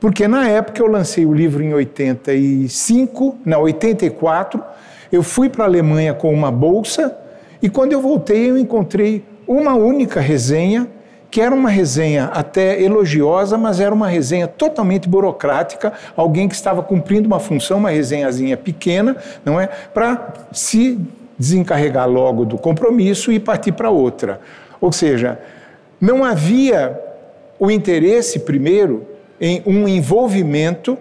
porque 0.03 0.27
na 0.27 0.49
época 0.49 0.83
eu 0.83 0.89
lancei 0.89 1.25
o 1.25 1.33
livro 1.33 1.63
em 1.63 1.73
85, 1.73 3.39
não, 3.45 3.61
84, 3.61 4.61
eu 5.13 5.23
fui 5.23 5.49
para 5.49 5.63
a 5.63 5.69
Alemanha 5.69 6.13
com 6.13 6.35
uma 6.35 6.51
bolsa 6.51 7.17
e 7.63 7.69
quando 7.69 7.93
eu 7.93 8.01
voltei 8.01 8.51
eu 8.51 8.59
encontrei 8.59 9.25
uma 9.47 9.75
única 9.75 10.19
resenha, 10.19 10.89
que 11.31 11.41
era 11.41 11.55
uma 11.55 11.71
resenha 11.71 12.25
até 12.35 12.83
elogiosa, 12.83 13.57
mas 13.57 13.79
era 13.79 13.95
uma 13.95 14.09
resenha 14.09 14.49
totalmente 14.49 15.09
burocrática, 15.09 15.93
alguém 16.17 16.49
que 16.49 16.57
estava 16.57 16.83
cumprindo 16.83 17.29
uma 17.29 17.39
função, 17.39 17.79
uma 17.79 17.91
resenhazinha 17.91 18.57
pequena, 18.57 19.17
não 19.45 19.61
é, 19.61 19.69
para 19.69 20.35
se 20.51 20.99
desencarregar 21.39 22.11
logo 22.11 22.45
do 22.45 22.59
compromisso 22.59 23.31
e 23.31 23.39
partir 23.39 23.71
para 23.71 23.89
outra. 23.89 24.41
Ou 24.81 24.91
seja, 24.91 25.39
não 26.01 26.25
havia 26.25 27.01
o 27.57 27.71
interesse 27.71 28.41
primeiro 28.41 29.12
em 29.43 29.61
um 29.67 29.89
envolvimento 29.89 30.97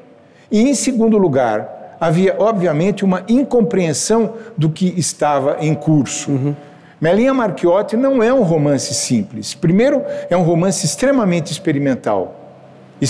e, 0.52 0.68
em 0.68 0.74
segundo 0.74 1.16
lugar, 1.20 1.98
havia, 2.02 2.36
obviamente, 2.40 3.06
uma 3.06 3.24
incompreensão 3.30 4.34
do 4.58 4.72
que 4.72 4.88
estava 4.98 5.58
em 5.62 5.76
curso. 5.76 6.32
Uhum. 6.32 6.56
Melinha 7.00 7.34
Marchiotti 7.34 7.96
não 7.96 8.22
é 8.22 8.34
um 8.34 8.42
romance 8.42 8.96
simples. 8.96 9.54
Primeiro, 9.54 10.04
é 10.28 10.36
um 10.36 10.42
romance 10.42 10.84
extremamente 10.86 11.52
experimental. 11.52 12.41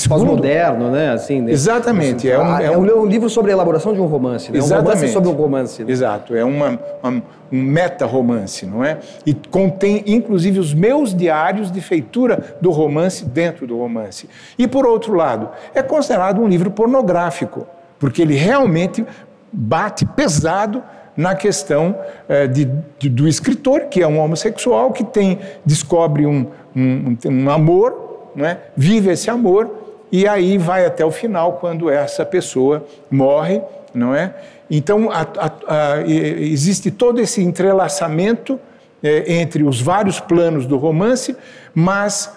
Pós-moderno, 0.07 0.89
né? 0.89 1.11
Assim, 1.11 1.41
né? 1.41 1.51
Exatamente. 1.51 2.29
É 2.29 2.39
um, 2.39 2.57
é, 2.57 2.77
um, 2.77 2.85
é 2.85 2.95
um, 2.95 3.05
livro 3.05 3.29
sobre 3.29 3.51
a 3.51 3.53
elaboração 3.53 3.93
de 3.93 3.99
um 3.99 4.05
romance. 4.05 4.49
Né? 4.49 4.57
Exatamente. 4.57 4.87
Um 4.87 4.93
romance 4.93 5.13
sobre 5.13 5.29
um 5.29 5.33
romance. 5.33 5.83
Né? 5.83 5.91
Exato. 5.91 6.33
É 6.33 6.45
uma, 6.45 6.79
uma, 7.03 7.23
um 7.51 7.61
meta-romance, 7.61 8.65
não 8.65 8.85
é? 8.85 8.99
E 9.25 9.33
contém, 9.33 10.01
inclusive, 10.07 10.59
os 10.59 10.73
meus 10.73 11.13
diários 11.13 11.69
de 11.69 11.81
feitura 11.81 12.55
do 12.61 12.71
romance 12.71 13.25
dentro 13.25 13.67
do 13.67 13.77
romance. 13.77 14.29
E, 14.57 14.65
por 14.65 14.85
outro 14.85 15.13
lado, 15.13 15.49
é 15.75 15.83
considerado 15.83 16.41
um 16.41 16.47
livro 16.47 16.71
pornográfico, 16.71 17.67
porque 17.99 18.21
ele 18.21 18.35
realmente 18.35 19.05
bate 19.51 20.05
pesado 20.05 20.81
na 21.17 21.35
questão 21.35 21.97
é, 22.29 22.47
de, 22.47 22.69
de, 22.97 23.09
do 23.09 23.27
escritor, 23.27 23.87
que 23.89 24.01
é 24.01 24.07
um 24.07 24.19
homossexual, 24.19 24.93
que 24.93 25.03
tem 25.03 25.39
descobre 25.65 26.25
um, 26.25 26.47
um, 26.73 27.17
um 27.25 27.49
amor, 27.49 28.29
não 28.33 28.45
é? 28.45 28.59
vive 28.77 29.11
esse 29.11 29.29
amor 29.29 29.80
e 30.11 30.27
aí 30.27 30.57
vai 30.57 30.85
até 30.85 31.05
o 31.05 31.11
final, 31.11 31.53
quando 31.53 31.89
essa 31.89 32.25
pessoa 32.25 32.85
morre, 33.09 33.61
não 33.93 34.13
é? 34.13 34.33
Então, 34.69 35.09
a, 35.11 35.21
a, 35.21 35.93
a, 35.95 36.01
existe 36.07 36.91
todo 36.91 37.19
esse 37.19 37.41
entrelaçamento 37.41 38.59
é, 39.03 39.33
entre 39.39 39.63
os 39.63 39.81
vários 39.81 40.19
planos 40.19 40.65
do 40.65 40.77
romance, 40.77 41.35
mas 41.73 42.33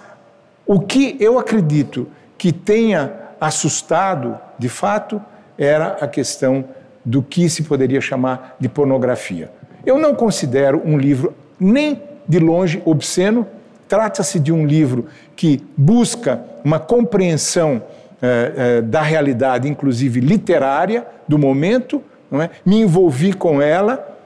o 0.66 0.80
que 0.80 1.16
eu 1.20 1.38
acredito 1.38 2.08
que 2.38 2.52
tenha 2.52 3.12
assustado, 3.40 4.38
de 4.58 4.68
fato, 4.68 5.20
era 5.58 5.96
a 6.00 6.08
questão 6.08 6.64
do 7.04 7.22
que 7.22 7.48
se 7.48 7.62
poderia 7.64 8.00
chamar 8.00 8.56
de 8.58 8.68
pornografia. 8.68 9.50
Eu 9.84 9.98
não 9.98 10.14
considero 10.14 10.80
um 10.84 10.96
livro 10.96 11.34
nem 11.60 12.02
de 12.26 12.38
longe 12.38 12.82
obsceno, 12.84 13.46
trata-se 13.88 14.38
de 14.38 14.52
um 14.52 14.66
livro 14.66 15.06
que 15.36 15.62
busca 15.76 16.42
uma 16.64 16.78
compreensão 16.78 17.82
eh, 18.22 18.52
eh, 18.56 18.82
da 18.82 19.02
realidade, 19.02 19.68
inclusive 19.68 20.20
literária, 20.20 21.06
do 21.28 21.38
momento, 21.38 22.02
é? 22.32 22.50
me 22.64 22.80
envolvi 22.80 23.32
com 23.32 23.60
ela 23.60 24.16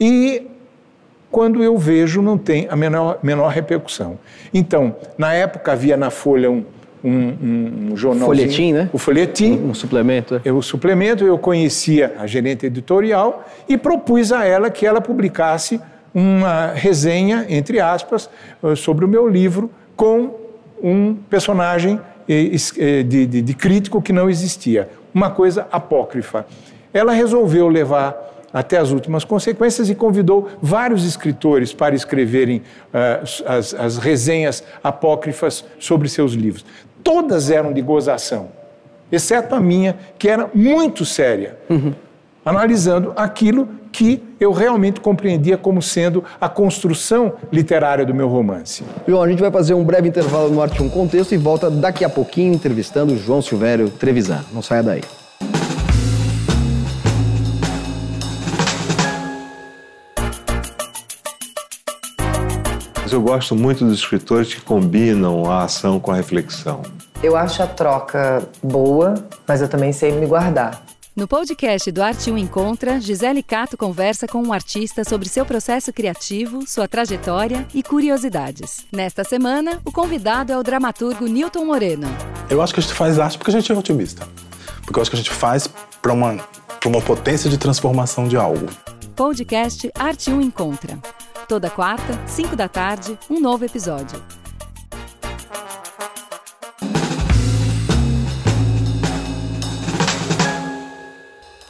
e 0.00 0.46
quando 1.30 1.62
eu 1.62 1.76
vejo 1.76 2.22
não 2.22 2.38
tem 2.38 2.66
a 2.70 2.76
menor, 2.76 3.18
menor 3.22 3.48
repercussão. 3.48 4.18
Então, 4.52 4.96
na 5.16 5.34
época 5.34 5.72
havia 5.72 5.96
na 5.96 6.10
Folha 6.10 6.50
um, 6.50 6.64
um, 7.04 7.90
um 7.92 7.96
jornal. 7.96 8.26
Folhetim, 8.26 8.72
né? 8.72 8.90
O 8.92 8.98
folhetim. 8.98 9.52
Um, 9.52 9.70
um 9.70 9.74
suplemento. 9.74 10.36
É. 10.36 10.40
Eu, 10.44 10.56
o 10.56 10.62
suplemento, 10.62 11.24
eu 11.24 11.38
conhecia 11.38 12.14
a 12.18 12.26
gerente 12.26 12.66
editorial 12.66 13.46
e 13.68 13.76
propus 13.76 14.32
a 14.32 14.44
ela 14.44 14.70
que 14.70 14.86
ela 14.86 15.00
publicasse 15.00 15.80
uma 16.14 16.72
resenha, 16.72 17.46
entre 17.48 17.80
aspas, 17.80 18.28
eh, 18.62 18.74
sobre 18.74 19.04
o 19.04 19.08
meu 19.08 19.28
livro 19.28 19.70
com 19.96 20.34
um 20.82 21.14
personagem 21.14 22.00
eh, 22.28 22.50
eh, 22.78 23.02
de, 23.02 23.26
de, 23.26 23.42
de 23.42 23.54
crítico 23.54 24.00
que 24.00 24.12
não 24.12 24.28
existia. 24.28 24.88
Uma 25.12 25.30
coisa 25.30 25.66
apócrifa. 25.70 26.46
Ela 26.92 27.12
resolveu 27.12 27.68
levar 27.68 28.28
até 28.52 28.78
as 28.78 28.90
últimas 28.90 29.24
consequências 29.24 29.90
e 29.90 29.94
convidou 29.94 30.48
vários 30.60 31.04
escritores 31.04 31.72
para 31.72 31.94
escreverem 31.94 32.58
uh, 32.58 33.44
as, 33.46 33.74
as 33.74 33.98
resenhas 33.98 34.64
apócrifas 34.82 35.64
sobre 35.78 36.08
seus 36.08 36.32
livros. 36.32 36.64
Todas 37.04 37.50
eram 37.50 37.72
de 37.72 37.82
gozação, 37.82 38.48
exceto 39.12 39.54
a 39.54 39.60
minha, 39.60 39.96
que 40.18 40.28
era 40.28 40.50
muito 40.54 41.04
séria, 41.04 41.58
uhum. 41.68 41.94
Analisando 42.48 43.12
aquilo 43.14 43.68
que 43.92 44.22
eu 44.40 44.52
realmente 44.52 45.00
compreendia 45.00 45.56
como 45.56 45.82
sendo 45.82 46.24
a 46.40 46.48
construção 46.48 47.34
literária 47.52 48.06
do 48.06 48.14
meu 48.14 48.28
romance. 48.28 48.84
João, 49.06 49.22
a 49.22 49.28
gente 49.28 49.40
vai 49.40 49.50
fazer 49.50 49.74
um 49.74 49.84
breve 49.84 50.08
intervalo 50.08 50.48
no 50.50 50.62
Arte 50.62 50.82
1 50.82 50.88
Contexto 50.88 51.34
e 51.34 51.38
volta 51.38 51.70
daqui 51.70 52.04
a 52.04 52.08
pouquinho 52.08 52.54
entrevistando 52.54 53.16
João 53.16 53.42
Silvério 53.42 53.90
Trevisan. 53.90 54.44
Não 54.52 54.62
saia 54.62 54.82
daí. 54.82 55.02
Eu 63.10 63.22
gosto 63.22 63.56
muito 63.56 63.84
dos 63.84 63.98
escritores 63.98 64.54
que 64.54 64.60
combinam 64.60 65.50
a 65.50 65.64
ação 65.64 65.98
com 65.98 66.12
a 66.12 66.14
reflexão. 66.14 66.82
Eu 67.22 67.36
acho 67.36 67.62
a 67.62 67.66
troca 67.66 68.46
boa, 68.62 69.14
mas 69.46 69.60
eu 69.60 69.68
também 69.68 69.92
sei 69.92 70.12
me 70.12 70.24
guardar. 70.24 70.87
No 71.18 71.26
podcast 71.26 71.90
do 71.90 72.00
Arte 72.00 72.30
1 72.30 72.38
Encontra, 72.38 73.00
Gisele 73.00 73.42
Cato 73.42 73.76
conversa 73.76 74.28
com 74.28 74.40
um 74.40 74.52
artista 74.52 75.02
sobre 75.02 75.28
seu 75.28 75.44
processo 75.44 75.92
criativo, 75.92 76.64
sua 76.64 76.86
trajetória 76.86 77.66
e 77.74 77.82
curiosidades. 77.82 78.86
Nesta 78.92 79.24
semana, 79.24 79.80
o 79.84 79.90
convidado 79.90 80.52
é 80.52 80.56
o 80.56 80.62
dramaturgo 80.62 81.26
Newton 81.26 81.64
Moreno. 81.64 82.06
Eu 82.48 82.62
acho 82.62 82.72
que 82.72 82.78
a 82.78 82.82
gente 82.84 82.94
faz 82.94 83.18
arte 83.18 83.36
porque 83.36 83.50
a 83.50 83.52
gente 83.60 83.72
é 83.72 83.74
otimista. 83.74 84.28
Porque 84.84 84.96
eu 84.96 85.02
acho 85.02 85.10
que 85.10 85.16
a 85.16 85.18
gente 85.18 85.32
faz 85.32 85.66
para 86.00 86.12
uma, 86.12 86.38
uma 86.86 87.00
potência 87.00 87.50
de 87.50 87.58
transformação 87.58 88.28
de 88.28 88.36
algo. 88.36 88.66
Podcast 89.16 89.90
Arte 89.98 90.30
1 90.30 90.40
Encontra. 90.40 91.00
Toda 91.48 91.68
quarta, 91.68 92.16
5 92.28 92.54
da 92.54 92.68
tarde, 92.68 93.18
um 93.28 93.40
novo 93.40 93.64
episódio. 93.64 94.22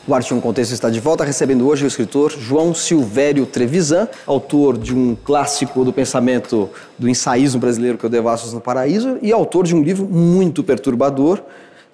O 0.09 0.15
Arte 0.15 0.33
um 0.33 0.41
Contexto 0.41 0.73
está 0.73 0.89
de 0.89 1.01
volta, 1.01 1.23
recebendo 1.23 1.69
hoje 1.69 1.85
o 1.85 1.87
escritor 1.87 2.31
João 2.31 2.73
Silvério 2.73 3.45
Trevisan, 3.45 4.09
autor 4.27 4.79
de 4.79 4.97
um 4.97 5.15
clássico 5.15 5.85
do 5.85 5.93
pensamento 5.93 6.71
do 6.99 7.11
ensaísmo 7.11 7.61
brasileiro, 7.61 7.99
que 7.99 8.07
é 8.07 8.09
o 8.09 8.11
Devassos 8.11 8.55
no 8.55 8.61
Paraíso, 8.61 9.19
e 9.21 9.31
autor 9.31 9.67
de 9.67 9.77
um 9.77 9.83
livro 9.83 10.07
muito 10.07 10.65
perturbador, 10.65 11.43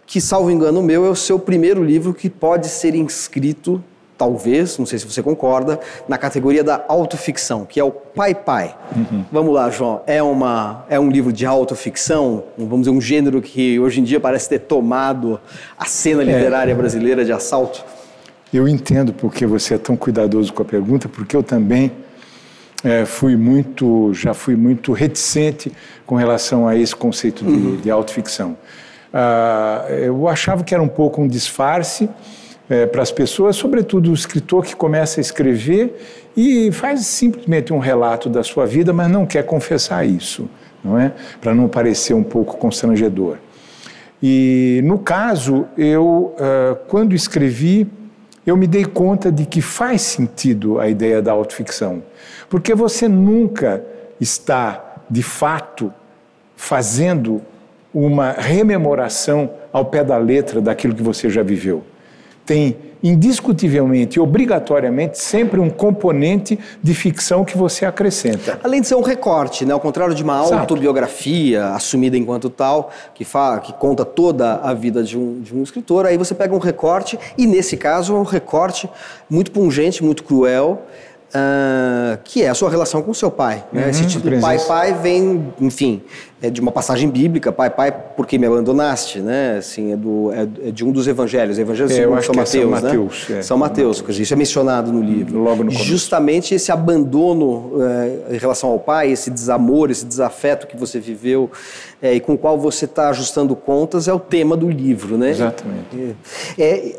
que, 0.07 0.21
salvo 0.21 0.49
engano 0.49 0.81
meu, 0.81 1.05
é 1.05 1.09
o 1.09 1.17
seu 1.17 1.41
primeiro 1.41 1.83
livro 1.83 2.15
que 2.15 2.31
pode 2.31 2.69
ser 2.69 2.95
inscrito 2.95 3.83
talvez, 4.17 4.79
não 4.79 4.87
sei 4.87 5.01
se 5.01 5.11
você 5.11 5.21
concorda, 5.21 5.81
na 6.09 6.17
categoria 6.17 6.63
da 6.63 6.85
autoficção, 6.87 7.65
que 7.65 7.81
é 7.81 7.85
o 7.85 7.91
Pai 7.91 8.33
Pai. 8.33 8.77
Uhum. 8.95 9.25
Vamos 9.33 9.53
lá, 9.53 9.69
João. 9.71 10.03
É, 10.07 10.23
uma, 10.23 10.85
é 10.89 11.01
um 11.01 11.11
livro 11.11 11.33
de 11.33 11.45
autoficção, 11.45 12.45
vamos 12.57 12.83
dizer, 12.83 12.91
um 12.91 13.01
gênero 13.01 13.43
que 13.43 13.81
hoje 13.81 14.01
em 14.01 14.05
dia 14.05 14.21
parece 14.21 14.49
ter 14.49 14.61
tomado 14.61 15.41
a 15.77 15.85
cena 15.87 16.23
é. 16.23 16.27
literária 16.27 16.71
é. 16.71 16.75
brasileira 16.77 17.25
de 17.25 17.33
assalto? 17.33 17.85
Eu 18.55 18.69
entendo 18.69 19.13
porque 19.13 19.45
você 19.45 19.75
é 19.75 19.79
tão 19.79 19.97
cuidadoso 19.97 20.53
com 20.53 20.63
a 20.63 20.65
pergunta, 20.65 21.09
porque 21.09 21.35
eu 21.35 21.43
também 21.43 21.91
é, 22.85 23.05
fui 23.05 23.35
muito, 23.35 24.15
já 24.15 24.33
fui 24.33 24.55
muito 24.55 24.93
reticente 24.93 25.73
com 26.07 26.15
relação 26.15 26.69
a 26.69 26.77
esse 26.77 26.95
conceito 26.95 27.45
de, 27.45 27.51
uhum. 27.51 27.77
de 27.79 27.91
autoficção. 27.91 28.57
Ah, 29.13 29.85
eu 29.89 30.29
achava 30.29 30.63
que 30.63 30.73
era 30.73 30.81
um 30.81 30.87
pouco 30.87 31.21
um 31.21 31.27
disfarce, 31.27 32.09
é, 32.71 32.87
para 32.87 33.03
as 33.03 33.11
pessoas, 33.11 33.57
sobretudo 33.57 34.13
o 34.13 34.15
escritor 34.15 34.65
que 34.65 34.77
começa 34.77 35.19
a 35.19 35.23
escrever 35.23 36.31
e 36.37 36.71
faz 36.71 37.05
simplesmente 37.07 37.73
um 37.73 37.81
relato 37.81 38.29
da 38.29 38.45
sua 38.45 38.67
vida, 38.67 38.93
mas 38.93 39.11
não 39.11 39.27
quer 39.27 39.45
confessar 39.45 40.07
isso, 40.07 40.49
não 40.83 40.97
é? 40.97 41.13
Para 41.41 41.53
não 41.53 41.67
parecer 41.67 42.15
um 42.15 42.23
pouco 42.23 42.57
constrangedor. 42.57 43.37
E 44.23 44.81
no 44.85 45.01
caso, 45.01 45.67
eu, 45.77 46.37
uh, 46.39 46.77
quando 46.87 47.17
escrevi, 47.17 47.87
eu 48.47 48.57
me 48.57 48.67
dei 48.67 48.85
conta 48.85 49.33
de 49.33 49.47
que 49.47 49.63
faz 49.63 50.03
sentido 50.03 50.79
a 50.79 50.89
ideia 50.89 51.23
da 51.23 51.33
autoficção, 51.33 52.03
porque 52.49 52.75
você 52.75 53.09
nunca 53.09 53.85
está, 54.21 55.03
de 55.09 55.23
fato, 55.23 55.93
fazendo 56.57 57.43
uma 57.93 58.33
rememoração 58.33 59.51
ao 59.73 59.85
pé 59.85 60.05
da 60.05 60.19
letra 60.19 60.61
daquilo 60.61 60.95
que 60.95 61.03
você 61.03 61.31
já 61.31 61.43
viveu 61.43 61.85
tem 62.45 62.77
indiscutivelmente 63.05 64.19
e 64.19 64.21
obrigatoriamente 64.21 65.19
sempre 65.19 65.61
um 65.61 65.69
componente 65.69 66.59
de 66.83 66.95
ficção 66.95 67.45
que 67.45 67.57
você 67.57 67.85
acrescenta. 67.85 68.59
Além 68.65 68.81
de 68.81 68.87
ser 68.87 68.95
um 68.95 69.03
recorte, 69.03 69.67
né? 69.67 69.75
ao 69.75 69.81
contrário 69.81 70.15
de 70.15 70.23
uma 70.23 70.41
Exato. 70.41 70.55
autobiografia 70.55 71.67
assumida 71.69 72.17
enquanto 72.17 72.49
tal, 72.49 72.91
que, 73.15 73.23
fa 73.23 73.61
que 73.61 73.75
conta 73.75 74.07
toda 74.07 74.55
a 74.55 74.73
vida 74.73 75.03
de 75.03 75.19
um, 75.19 75.41
de 75.43 75.55
um 75.55 75.63
escritor, 75.63 76.07
aí 76.07 76.17
você 76.17 76.35
pega 76.35 76.55
um 76.55 76.59
recorte, 76.59 77.19
e 77.37 77.47
nesse 77.47 77.77
caso 77.77 78.15
é 78.15 78.19
um 78.19 78.23
recorte 78.23 78.89
muito 79.29 79.51
pungente, 79.51 80.03
muito 80.03 80.25
cruel, 80.25 80.83
Uh, 81.35 82.17
que 82.23 82.45
é 82.45 82.49
a 82.49 82.55
sua 82.55 82.71
relação 82.71 83.03
com 83.03 83.13
seu 83.13 83.29
pai. 83.29 83.65
Né? 83.73 83.83
Uhum, 83.83 83.89
Esse 83.89 84.07
título 84.07 84.41
pai-pai 84.41 84.95
vem, 84.95 85.53
enfim, 85.61 86.01
é 86.41 86.49
de 86.49 86.61
uma 86.61 86.71
passagem 86.71 87.11
bíblica, 87.11 87.51
pai-pai, 87.51 87.91
porque 88.17 88.39
me 88.39 88.47
abandonaste, 88.47 89.19
né? 89.19 89.57
Assim, 89.59 89.93
é, 89.93 89.97
do, 89.97 90.31
é, 90.33 90.69
é 90.69 90.71
de 90.71 90.85
um 90.85 90.93
dos 90.93 91.09
evangelhos, 91.09 91.59
evangelho 91.59 91.91
é, 91.91 91.95
segundo 91.95 92.23
São 92.23 92.35
Mateus, 92.37 92.55
é 92.55 92.71
São 92.71 92.71
Mateus, 92.71 93.29
né? 93.29 93.39
É, 93.39 93.43
São 93.43 93.59
Mateus, 93.59 94.05
isso 94.11 94.33
é 94.33 94.37
mencionado 94.37 94.93
no 94.93 95.03
livro. 95.03 95.41
Logo 95.41 95.65
no 95.65 95.73
começo. 95.73 95.85
Justamente 95.85 96.55
esse 96.55 96.71
abandono 96.71 97.83
é, 97.83 98.35
em 98.37 98.39
relação 98.39 98.71
ao 98.71 98.79
pai, 98.79 99.11
esse 99.11 99.29
desamor, 99.29 99.91
esse 99.91 100.05
desafeto 100.07 100.69
que 100.69 100.77
você 100.77 101.01
viveu 101.01 101.51
é, 102.01 102.15
e 102.15 102.21
com 102.21 102.35
o 102.35 102.39
qual 102.39 102.57
você 102.57 102.85
está 102.85 103.09
ajustando 103.09 103.57
contas 103.57 104.07
é 104.07 104.13
o 104.13 104.21
tema 104.21 104.57
do 104.57 104.71
livro, 104.71 105.19
né? 105.19 105.31
Exatamente. 105.31 106.15
É, 106.57 106.95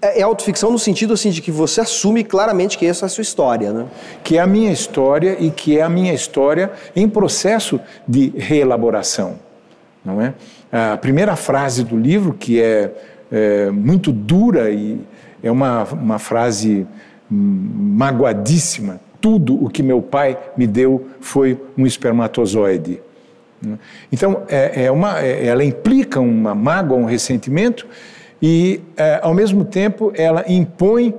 é, 0.00 0.20
é 0.20 0.22
autoficção 0.22 0.70
no 0.70 0.78
sentido 0.78 1.12
assim 1.14 1.30
de 1.30 1.42
que 1.42 1.50
você 1.50 1.80
assume 1.80 2.22
claramente 2.22 2.78
que 2.78 2.86
essa 2.86 3.04
é 3.04 3.06
a 3.06 3.08
sua 3.08 3.22
história, 3.22 3.72
né? 3.72 3.86
Que 4.22 4.38
é 4.38 4.40
a 4.40 4.46
minha 4.46 4.72
história 4.72 5.36
e 5.38 5.50
que 5.50 5.78
é 5.78 5.82
a 5.82 5.88
minha 5.88 6.14
história 6.14 6.70
em 6.94 7.08
processo 7.08 7.80
de 8.06 8.32
reelaboração, 8.36 9.38
não 10.04 10.20
é? 10.20 10.34
A 10.70 10.96
primeira 10.96 11.36
frase 11.36 11.84
do 11.84 11.96
livro, 11.96 12.32
que 12.32 12.62
é, 12.62 12.92
é 13.30 13.70
muito 13.70 14.12
dura 14.12 14.70
e 14.70 15.00
é 15.42 15.50
uma, 15.50 15.84
uma 15.84 16.18
frase 16.18 16.86
magoadíssima, 17.28 19.00
tudo 19.20 19.64
o 19.64 19.68
que 19.68 19.82
meu 19.82 20.00
pai 20.00 20.38
me 20.56 20.66
deu 20.66 21.08
foi 21.20 21.60
um 21.76 21.86
espermatozoide. 21.86 23.00
Então, 24.12 24.42
é, 24.48 24.84
é 24.84 24.90
uma, 24.90 25.20
é, 25.20 25.46
ela 25.46 25.64
implica 25.64 26.20
uma 26.20 26.54
mágoa, 26.54 26.96
um 26.96 27.04
ressentimento, 27.04 27.86
e, 28.40 28.80
é, 28.96 29.20
ao 29.22 29.34
mesmo 29.34 29.64
tempo, 29.64 30.12
ela 30.14 30.44
impõe 30.46 31.14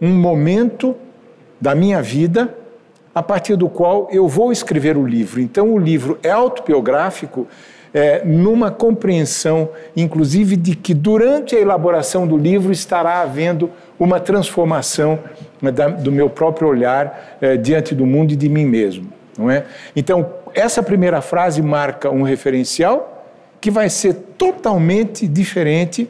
um 0.00 0.12
momento 0.14 0.94
da 1.60 1.74
minha 1.74 2.00
vida 2.02 2.54
a 3.14 3.22
partir 3.22 3.56
do 3.56 3.68
qual 3.68 4.08
eu 4.12 4.28
vou 4.28 4.52
escrever 4.52 4.96
o 4.96 5.06
livro. 5.06 5.40
Então, 5.40 5.72
o 5.72 5.78
livro 5.78 6.18
é 6.22 6.30
autobiográfico, 6.30 7.46
é, 7.92 8.22
numa 8.24 8.70
compreensão, 8.70 9.70
inclusive, 9.96 10.56
de 10.56 10.76
que 10.76 10.94
durante 10.94 11.56
a 11.56 11.60
elaboração 11.60 12.26
do 12.26 12.36
livro 12.36 12.70
estará 12.70 13.22
havendo 13.22 13.70
uma 13.98 14.20
transformação 14.20 15.18
né, 15.60 15.72
da, 15.72 15.88
do 15.88 16.12
meu 16.12 16.28
próprio 16.28 16.68
olhar 16.68 17.38
é, 17.40 17.56
diante 17.56 17.94
do 17.94 18.06
mundo 18.06 18.32
e 18.32 18.36
de 18.36 18.48
mim 18.48 18.66
mesmo. 18.66 19.10
Não 19.36 19.50
é? 19.50 19.64
Então, 19.96 20.30
essa 20.54 20.82
primeira 20.82 21.20
frase 21.20 21.62
marca 21.62 22.10
um 22.10 22.22
referencial 22.22 23.26
que 23.60 23.70
vai 23.70 23.88
ser 23.88 24.14
totalmente 24.36 25.26
diferente 25.26 26.08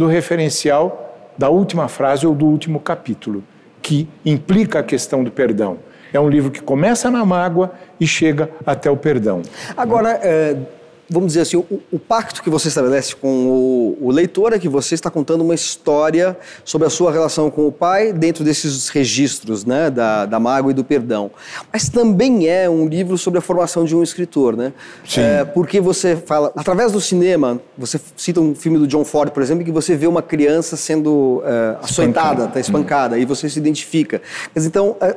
do 0.00 0.06
referencial 0.06 1.14
da 1.36 1.50
última 1.50 1.86
frase 1.86 2.26
ou 2.26 2.34
do 2.34 2.46
último 2.46 2.80
capítulo, 2.80 3.44
que 3.82 4.08
implica 4.24 4.78
a 4.78 4.82
questão 4.82 5.22
do 5.22 5.30
perdão. 5.30 5.76
É 6.10 6.18
um 6.18 6.28
livro 6.28 6.50
que 6.50 6.62
começa 6.62 7.10
na 7.10 7.22
mágoa 7.22 7.72
e 8.00 8.06
chega 8.06 8.50
até 8.64 8.90
o 8.90 8.96
perdão. 8.96 9.42
Agora, 9.76 10.18
é, 10.22 10.56
vamos 11.10 11.28
dizer 11.28 11.40
assim, 11.40 11.56
o, 11.56 11.66
o, 11.90 11.98
pacto 11.98 12.42
que 12.42 12.48
você 12.48 12.68
estabelece 12.68 13.16
com 13.16 13.48
o, 13.48 13.98
o, 14.00 14.10
leitor 14.12 14.52
é 14.52 14.58
que 14.58 14.68
você 14.68 14.94
está 14.94 15.10
contando 15.10 15.42
uma 15.42 15.54
história 15.54 16.36
sobre 16.64 16.86
a 16.86 16.90
sua 16.90 17.10
relação 17.10 17.50
com 17.50 17.66
o 17.66 17.72
pai 17.72 18.12
dentro 18.12 18.44
desses 18.44 18.88
registros, 18.88 19.64
né, 19.64 19.90
da, 19.90 20.24
da 20.24 20.38
mágoa 20.38 20.70
e 20.70 20.74
do 20.74 20.84
perdão. 20.84 21.30
Mas 21.72 21.88
também 21.88 22.46
é 22.46 22.70
um 22.70 22.86
livro 22.86 23.18
sobre 23.18 23.38
a 23.38 23.42
formação 23.42 23.84
de 23.84 23.94
um 23.96 24.02
escritor, 24.02 24.56
né? 24.56 24.72
Sim. 25.04 25.20
É, 25.20 25.44
porque 25.44 25.80
você 25.80 26.14
fala, 26.14 26.52
através 26.56 26.92
do 26.92 27.00
cinema, 27.00 27.60
você 27.76 28.00
cita 28.16 28.40
um 28.40 28.54
filme 28.54 28.78
do 28.78 28.86
John 28.86 29.04
Ford, 29.04 29.32
por 29.32 29.42
exemplo, 29.42 29.64
que 29.64 29.72
você 29.72 29.96
vê 29.96 30.06
uma 30.06 30.22
criança 30.22 30.76
sendo 30.76 31.42
é, 31.44 31.76
açoitada, 31.82 32.46
tá 32.46 32.60
espancada, 32.60 33.16
hum. 33.16 33.18
e 33.18 33.24
você 33.24 33.50
se 33.50 33.58
identifica. 33.58 34.22
Mas 34.54 34.64
então, 34.64 34.96
é, 35.00 35.16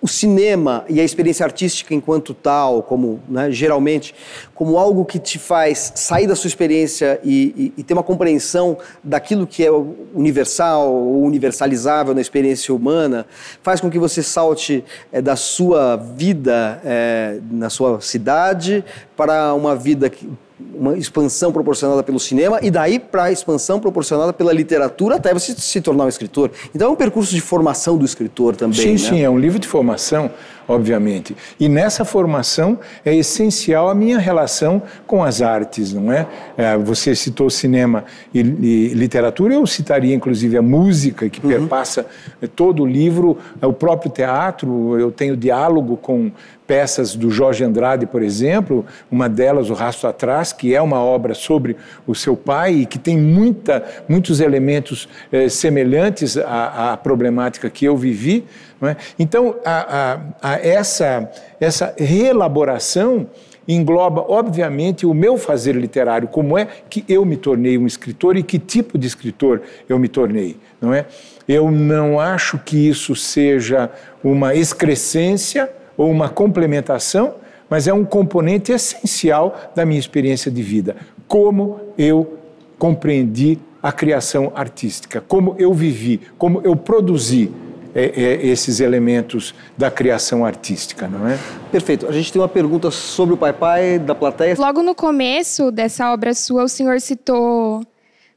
o 0.00 0.06
cinema 0.06 0.84
e 0.88 1.00
a 1.00 1.04
experiência 1.04 1.44
artística 1.44 1.92
enquanto 1.92 2.32
tal, 2.32 2.82
como 2.82 3.20
né, 3.28 3.50
geralmente, 3.50 4.14
como 4.54 4.78
algo 4.78 5.04
que 5.04 5.18
te 5.18 5.38
faz 5.38 5.92
sair 5.94 6.26
da 6.26 6.36
sua 6.36 6.46
experiência 6.48 7.20
e, 7.24 7.72
e, 7.76 7.80
e, 7.80 7.82
ter 7.82 7.94
uma 7.94 8.02
compreensão 8.02 8.78
daquilo 9.02 9.46
que 9.46 9.64
é 9.64 9.70
universal 9.70 10.92
ou 10.92 11.22
universalizável 11.24 12.14
na 12.14 12.20
experiência 12.20 12.72
humana, 12.72 13.26
faz 13.60 13.80
com 13.80 13.90
que 13.90 13.98
você 13.98 14.22
salte 14.22 14.84
é, 15.10 15.20
da 15.20 15.34
sua 15.34 15.96
vida 15.96 16.80
é, 16.84 17.40
na 17.50 17.68
sua 17.68 18.00
cidade 18.00 18.84
para 19.16 19.52
uma 19.54 19.74
vida 19.74 20.08
que, 20.08 20.28
uma 20.74 20.96
expansão 20.96 21.52
proporcionada 21.52 22.02
pelo 22.02 22.18
cinema 22.18 22.58
e 22.62 22.70
daí 22.70 22.98
para 22.98 23.24
a 23.24 23.32
expansão 23.32 23.78
proporcionada 23.78 24.32
pela 24.32 24.52
literatura 24.52 25.16
até 25.16 25.32
você 25.32 25.54
se 25.56 25.80
tornar 25.80 26.04
um 26.04 26.08
escritor. 26.08 26.50
Então 26.74 26.88
é 26.88 26.90
um 26.90 26.96
percurso 26.96 27.34
de 27.34 27.40
formação 27.40 27.96
do 27.96 28.04
escritor 28.04 28.56
também. 28.56 28.80
Sim, 28.80 28.92
né? 28.92 28.98
sim, 28.98 29.22
é 29.22 29.30
um 29.30 29.38
livro 29.38 29.58
de 29.58 29.68
formação, 29.68 30.30
obviamente. 30.68 31.34
E 31.58 31.68
nessa 31.68 32.04
formação 32.04 32.78
é 33.04 33.14
essencial 33.16 33.88
a 33.88 33.94
minha 33.94 34.18
relação 34.18 34.82
com 35.06 35.24
as 35.24 35.40
artes, 35.40 35.94
não 35.94 36.12
é? 36.12 36.26
é 36.56 36.76
você 36.76 37.16
citou 37.16 37.48
cinema 37.48 38.04
e, 38.32 38.40
e, 38.40 38.88
literatura, 38.88 39.54
eu 39.54 39.66
citaria 39.66 40.14
inclusive 40.14 40.58
a 40.58 40.62
música 40.62 41.28
que 41.30 41.44
uhum. 41.44 41.48
perpassa 41.48 42.06
todo 42.54 42.82
o 42.82 42.86
livro, 42.86 43.38
o 43.62 43.72
próprio 43.72 44.12
teatro. 44.12 44.98
Eu 44.98 45.10
tenho 45.10 45.36
diálogo 45.36 45.96
com 45.96 46.30
peças 46.68 47.16
do 47.16 47.30
Jorge 47.30 47.64
Andrade, 47.64 48.04
por 48.04 48.22
exemplo, 48.22 48.84
uma 49.10 49.26
delas, 49.26 49.70
O 49.70 49.74
Rasto 49.74 50.06
Atrás, 50.06 50.52
que 50.52 50.74
é 50.74 50.82
uma 50.82 51.02
obra 51.02 51.32
sobre 51.32 51.74
o 52.06 52.14
seu 52.14 52.36
pai 52.36 52.74
e 52.74 52.86
que 52.86 52.98
tem 52.98 53.16
muita, 53.16 53.82
muitos 54.06 54.38
elementos 54.38 55.08
eh, 55.32 55.48
semelhantes 55.48 56.36
à, 56.36 56.92
à, 56.92 56.96
problemática 56.98 57.70
que 57.70 57.86
eu 57.86 57.96
vivi. 57.96 58.44
É? 58.82 58.96
Então, 59.18 59.56
a, 59.64 60.20
a, 60.42 60.52
a 60.52 60.58
essa, 60.60 61.30
essa 61.60 61.94
reelaboração 61.98 63.26
engloba, 63.66 64.24
obviamente, 64.26 65.04
o 65.04 65.12
meu 65.12 65.36
fazer 65.36 65.74
literário, 65.74 66.28
como 66.28 66.56
é 66.56 66.66
que 66.88 67.04
eu 67.08 67.24
me 67.24 67.36
tornei 67.36 67.76
um 67.76 67.86
escritor 67.86 68.36
e 68.36 68.42
que 68.42 68.58
tipo 68.58 68.96
de 68.96 69.06
escritor 69.06 69.60
eu 69.88 69.98
me 69.98 70.08
tornei, 70.08 70.56
não 70.80 70.94
é? 70.94 71.04
Eu 71.46 71.70
não 71.70 72.18
acho 72.18 72.58
que 72.58 72.88
isso 72.88 73.14
seja 73.14 73.90
uma 74.24 74.54
excrescência 74.54 75.70
ou 75.96 76.10
uma 76.10 76.28
complementação, 76.28 77.34
mas 77.68 77.86
é 77.86 77.92
um 77.92 78.04
componente 78.04 78.72
essencial 78.72 79.72
da 79.74 79.84
minha 79.84 80.00
experiência 80.00 80.50
de 80.50 80.62
vida. 80.62 80.96
Como 81.26 81.80
eu 81.98 82.38
compreendi 82.78 83.58
a 83.82 83.92
criação 83.92 84.50
artística, 84.54 85.22
como 85.26 85.54
eu 85.58 85.74
vivi, 85.74 86.20
como 86.38 86.62
eu 86.62 86.74
produzi 86.74 87.50
esses 87.94 88.80
elementos 88.80 89.54
da 89.76 89.90
criação 89.90 90.44
artística, 90.44 91.08
não 91.08 91.28
é? 91.28 91.38
Perfeito. 91.70 92.06
A 92.06 92.12
gente 92.12 92.32
tem 92.32 92.40
uma 92.40 92.48
pergunta 92.48 92.90
sobre 92.90 93.34
o 93.34 93.36
Pai 93.36 93.52
Pai 93.52 93.98
da 93.98 94.14
plateia. 94.14 94.54
Logo 94.58 94.82
no 94.82 94.94
começo 94.94 95.70
dessa 95.70 96.12
obra 96.12 96.34
sua, 96.34 96.64
o 96.64 96.68
senhor 96.68 97.00
citou: 97.00 97.82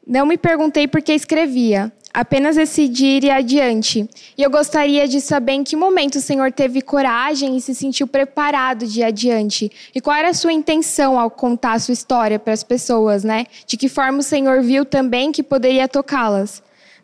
Não 0.05 0.25
me 0.25 0.37
perguntei 0.37 0.87
por 0.87 1.01
que 1.01 1.13
escrevia, 1.13 1.91
apenas 2.13 2.55
decidir 2.55 3.23
ir 3.23 3.31
adiante. 3.31 4.07
E 4.37 4.43
eu 4.43 4.49
gostaria 4.49 5.07
de 5.07 5.21
saber 5.21 5.53
em 5.53 5.63
que 5.63 5.75
momento 5.75 6.15
o 6.15 6.21
Senhor 6.21 6.51
teve 6.51 6.81
coragem 6.81 7.55
e 7.55 7.61
se 7.61 7.73
sentiu 7.73 8.07
preparado 8.07 8.85
de 8.85 8.99
ir 8.99 9.03
adiante. 9.03 9.71
E 9.93 10.01
qual 10.01 10.15
era 10.15 10.29
a 10.29 10.33
sua 10.33 10.53
intenção 10.53 11.19
ao 11.19 11.29
contar 11.29 11.73
a 11.73 11.79
sua 11.79 11.93
história 11.93 12.37
para 12.37 12.53
as 12.53 12.63
pessoas, 12.63 13.23
né? 13.23 13.45
De 13.65 13.77
que 13.77 13.89
forma 13.89 14.19
o 14.19 14.23
Senhor 14.23 14.61
viu 14.61 14.85
também 14.85 15.31
que 15.31 15.43
poderia 15.43 15.87
tocá-las. 15.87 16.61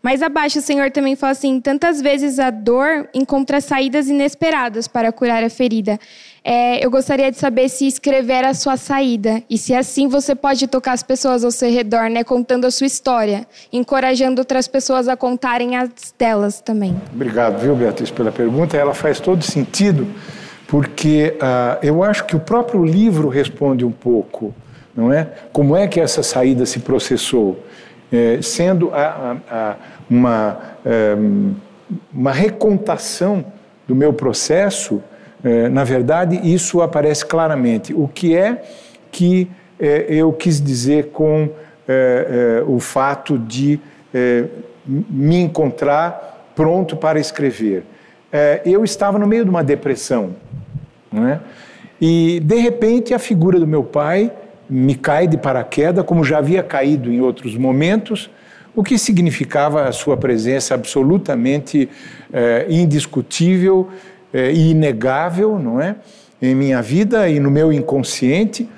Mais 0.07 0.21
abaixo, 0.21 0.59
o 0.59 0.61
Senhor 0.61 0.89
também 0.89 1.17
fala 1.17 1.33
assim: 1.33 1.59
tantas 1.59 2.01
vezes 2.01 2.39
a 2.39 2.49
dor 2.49 3.09
encontra 3.13 3.59
saídas 3.59 4.07
inesperadas 4.07 4.87
para 4.87 5.11
curar 5.11 5.43
a 5.43 5.49
ferida. 5.49 5.99
É, 6.45 6.81
eu 6.81 6.89
gostaria 6.89 7.29
de 7.29 7.37
saber 7.37 7.67
se 7.67 7.85
escrever 7.85 8.45
a 8.45 8.53
sua 8.53 8.77
saída 8.77 9.43
e 9.49 9.57
se 9.57 9.73
assim 9.73 10.07
você 10.07 10.33
pode 10.33 10.65
tocar 10.65 10.93
as 10.93 11.03
pessoas 11.03 11.43
ao 11.43 11.51
seu 11.51 11.69
redor, 11.69 12.09
né, 12.09 12.23
contando 12.23 12.63
a 12.63 12.71
sua 12.71 12.87
história, 12.87 13.45
encorajando 13.69 14.39
outras 14.39 14.65
pessoas 14.65 15.09
a 15.09 15.17
contarem 15.17 15.75
as 15.75 15.89
delas 16.17 16.61
também. 16.61 16.95
Obrigado, 17.13 17.59
viu, 17.59 17.75
Beatriz, 17.75 18.09
pela 18.09 18.31
pergunta. 18.31 18.77
Ela 18.77 18.93
faz 18.93 19.19
todo 19.19 19.43
sentido, 19.43 20.07
porque 20.69 21.35
uh, 21.35 21.85
eu 21.85 22.01
acho 22.01 22.23
que 22.23 22.33
o 22.33 22.39
próprio 22.39 22.85
livro 22.85 23.27
responde 23.27 23.83
um 23.83 23.91
pouco, 23.91 24.55
não 24.95 25.11
é? 25.11 25.27
Como 25.51 25.75
é 25.75 25.85
que 25.85 25.99
essa 25.99 26.23
saída 26.23 26.65
se 26.65 26.79
processou? 26.79 27.61
É, 28.09 28.41
sendo 28.41 28.89
a, 28.93 29.37
a, 29.51 29.71
a 29.73 29.75
uma, 30.09 30.59
é, 30.85 31.15
uma 32.13 32.31
recontação 32.31 33.45
do 33.87 33.95
meu 33.95 34.13
processo, 34.13 35.01
é, 35.43 35.69
na 35.69 35.83
verdade, 35.83 36.39
isso 36.43 36.81
aparece 36.81 37.25
claramente. 37.25 37.93
O 37.93 38.07
que 38.07 38.35
é 38.35 38.63
que 39.11 39.49
é, 39.79 40.05
eu 40.09 40.31
quis 40.33 40.61
dizer 40.61 41.07
com 41.11 41.49
o 42.67 42.81
fato 42.81 43.39
de 43.39 43.79
me 44.85 45.37
encontrar 45.37 46.51
pronto 46.53 46.97
para 46.97 47.17
escrever? 47.17 47.85
eu 48.65 48.83
estava 48.83 49.17
no 49.17 49.25
meio 49.25 49.45
de 49.45 49.49
uma 49.49 49.63
depressão, 49.63 50.31
não 51.09 51.25
é? 51.25 51.39
e 52.01 52.41
de 52.43 52.55
repente 52.57 53.13
a 53.13 53.19
figura 53.19 53.57
do 53.59 53.65
meu 53.65 53.83
pai 53.83 54.31
me 54.69 54.95
cai 54.95 55.27
de 55.27 55.37
paraquedas, 55.37 56.05
como 56.05 56.23
já 56.23 56.39
havia 56.39 56.61
caído 56.61 57.11
em 57.11 57.21
outros 57.21 57.55
momentos, 57.55 58.29
o 58.77 58.83
que 58.83 58.97
significava 58.97 59.89
a 59.89 59.91
sua 59.91 60.15
presença 60.15 60.73
absolutamente 60.75 61.89
indiscutível 62.69 63.89
é, 64.33 64.53
inegável, 64.53 65.57
não 65.57 65.81
é? 65.81 65.95
Em 66.39 66.53
minha 66.53 66.81
vida 66.81 67.27
e 67.27 67.39
no 67.39 67.49
meu 67.49 67.73
inconsciente. 67.73 68.69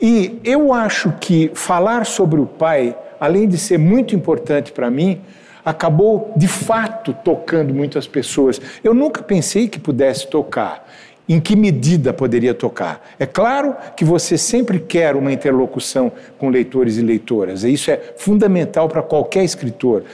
E 0.00 0.38
eu 0.44 0.72
acho 0.72 1.12
que 1.20 1.50
falar 1.54 2.06
sobre 2.06 2.40
o 2.40 2.46
Pai, 2.46 2.96
além 3.18 3.48
de 3.48 3.58
ser 3.58 3.78
muito 3.78 4.14
importante 4.14 4.70
para 4.70 4.88
mim, 4.90 5.20
acabou 5.64 6.32
de 6.36 6.46
fato 6.46 7.12
tocando 7.24 7.74
muitas 7.74 8.06
pessoas. 8.06 8.60
Eu 8.84 8.94
nunca 8.94 9.22
pensei 9.22 9.66
que 9.66 9.80
pudesse 9.80 10.28
tocar. 10.28 10.86
Em 11.28 11.38
que 11.40 11.54
medida 11.54 12.12
poderia 12.12 12.54
tocar? 12.54 13.06
É 13.18 13.26
claro 13.26 13.76
que 13.94 14.04
você 14.04 14.38
sempre 14.38 14.80
quer 14.80 15.14
uma 15.14 15.30
interlocução 15.30 16.10
com 16.38 16.48
leitores 16.48 16.96
e 16.96 17.02
leitoras, 17.02 17.64
e 17.64 17.72
isso 17.72 17.90
é 17.90 18.00
fundamental 18.16 18.88
para 18.88 19.02
qualquer 19.02 19.44
escritor. 19.44 20.04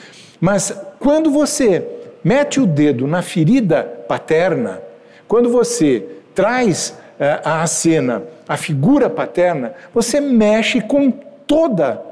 Mas 0.40 0.76
quando 0.98 1.30
você 1.30 1.86
mete 2.24 2.58
o 2.58 2.66
dedo 2.66 3.06
na 3.06 3.22
ferida 3.22 3.84
paterna, 4.08 4.80
quando 5.28 5.50
você 5.50 6.04
traz 6.34 6.98
é, 7.20 7.40
à 7.44 7.64
cena 7.66 8.22
a 8.48 8.56
figura 8.56 9.08
paterna, 9.08 9.72
você 9.94 10.20
mexe 10.20 10.80
com 10.80 11.10
toda 11.46 12.02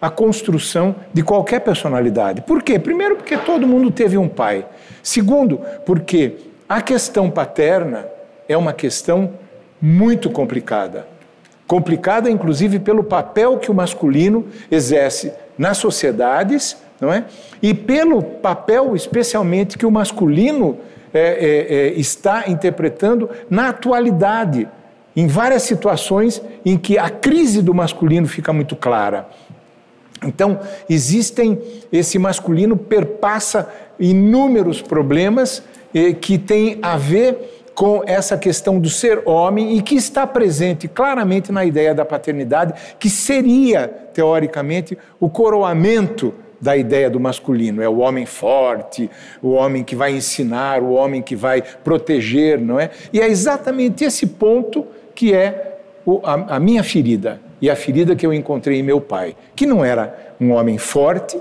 a 0.00 0.08
construção 0.08 0.94
de 1.12 1.22
qualquer 1.22 1.60
personalidade. 1.60 2.40
Por 2.40 2.62
quê? 2.62 2.78
Primeiro, 2.78 3.16
porque 3.16 3.36
todo 3.36 3.66
mundo 3.66 3.90
teve 3.90 4.16
um 4.16 4.28
pai. 4.28 4.64
Segundo, 5.02 5.60
porque 5.84 6.36
a 6.68 6.80
questão 6.80 7.30
paterna 7.30 8.06
é 8.48 8.56
uma 8.56 8.72
questão 8.72 9.34
muito 9.80 10.30
complicada. 10.30 11.06
Complicada, 11.66 12.30
inclusive, 12.30 12.78
pelo 12.78 13.04
papel 13.04 13.58
que 13.58 13.70
o 13.70 13.74
masculino 13.74 14.46
exerce 14.70 15.32
nas 15.58 15.76
sociedades, 15.76 16.76
não 17.00 17.12
é? 17.12 17.24
E 17.62 17.74
pelo 17.74 18.22
papel, 18.22 18.96
especialmente, 18.96 19.76
que 19.76 19.84
o 19.84 19.90
masculino 19.90 20.78
é, 21.12 21.20
é, 21.20 21.74
é, 21.74 21.88
está 21.92 22.48
interpretando 22.48 23.28
na 23.50 23.68
atualidade, 23.68 24.68
em 25.14 25.26
várias 25.26 25.62
situações 25.62 26.40
em 26.64 26.78
que 26.78 26.96
a 26.96 27.10
crise 27.10 27.60
do 27.60 27.74
masculino 27.74 28.26
fica 28.26 28.52
muito 28.52 28.74
clara. 28.76 29.28
Então, 30.24 30.60
existem, 30.88 31.60
esse 31.92 32.18
masculino 32.18 32.76
perpassa 32.76 33.68
inúmeros 33.98 34.80
problemas 34.82 35.62
eh, 35.94 36.12
que 36.12 36.38
têm 36.38 36.78
a 36.82 36.96
ver 36.96 37.57
com 37.78 38.02
essa 38.04 38.36
questão 38.36 38.80
do 38.80 38.90
ser 38.90 39.22
homem 39.24 39.76
e 39.76 39.82
que 39.82 39.94
está 39.94 40.26
presente 40.26 40.88
claramente 40.88 41.52
na 41.52 41.64
ideia 41.64 41.94
da 41.94 42.04
paternidade, 42.04 42.74
que 42.98 43.08
seria, 43.08 43.86
teoricamente, 44.12 44.98
o 45.20 45.30
coroamento 45.30 46.34
da 46.60 46.76
ideia 46.76 47.08
do 47.08 47.20
masculino. 47.20 47.80
É 47.80 47.88
o 47.88 47.98
homem 47.98 48.26
forte, 48.26 49.08
o 49.40 49.50
homem 49.50 49.84
que 49.84 49.94
vai 49.94 50.12
ensinar, 50.12 50.82
o 50.82 50.90
homem 50.90 51.22
que 51.22 51.36
vai 51.36 51.62
proteger, 51.62 52.60
não 52.60 52.80
é? 52.80 52.90
E 53.12 53.20
é 53.20 53.28
exatamente 53.28 54.02
esse 54.02 54.26
ponto 54.26 54.84
que 55.14 55.32
é 55.32 55.78
o, 56.04 56.20
a, 56.24 56.56
a 56.56 56.58
minha 56.58 56.82
ferida 56.82 57.40
e 57.62 57.70
a 57.70 57.76
ferida 57.76 58.16
que 58.16 58.26
eu 58.26 58.34
encontrei 58.34 58.80
em 58.80 58.82
meu 58.82 59.00
pai, 59.00 59.36
que 59.54 59.66
não 59.66 59.84
era 59.84 60.34
um 60.40 60.50
homem 60.50 60.78
forte 60.78 61.40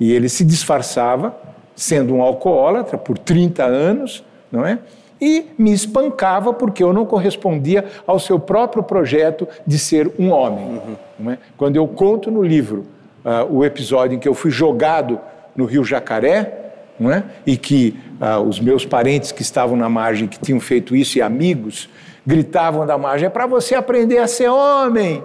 e 0.00 0.14
ele 0.14 0.30
se 0.30 0.46
disfarçava 0.46 1.36
sendo 1.76 2.14
um 2.14 2.22
alcoólatra 2.22 2.96
por 2.96 3.18
30 3.18 3.64
anos, 3.64 4.24
não 4.50 4.64
é? 4.64 4.78
E 5.20 5.46
me 5.56 5.72
espancava 5.72 6.52
porque 6.52 6.82
eu 6.82 6.92
não 6.92 7.06
correspondia 7.06 7.84
ao 8.06 8.18
seu 8.18 8.38
próprio 8.38 8.82
projeto 8.82 9.46
de 9.66 9.78
ser 9.78 10.10
um 10.18 10.30
homem. 10.30 10.80
Uhum. 11.18 11.30
É? 11.30 11.38
Quando 11.56 11.76
eu 11.76 11.86
conto 11.86 12.30
no 12.30 12.42
livro 12.42 12.84
uh, 13.24 13.50
o 13.50 13.64
episódio 13.64 14.16
em 14.16 14.18
que 14.18 14.28
eu 14.28 14.34
fui 14.34 14.50
jogado 14.50 15.20
no 15.54 15.64
Rio 15.64 15.84
Jacaré, 15.84 16.60
é? 17.00 17.22
e 17.46 17.56
que 17.56 17.98
uh, 18.20 18.40
os 18.42 18.60
meus 18.60 18.84
parentes 18.86 19.32
que 19.32 19.42
estavam 19.42 19.76
na 19.76 19.88
margem, 19.88 20.28
que 20.28 20.38
tinham 20.38 20.60
feito 20.60 20.94
isso, 20.94 21.18
e 21.18 21.22
amigos, 21.22 21.88
gritavam 22.26 22.86
da 22.86 22.96
margem: 22.96 23.26
é 23.26 23.30
para 23.30 23.46
você 23.46 23.74
aprender 23.74 24.18
a 24.18 24.26
ser 24.26 24.48
homem. 24.48 25.22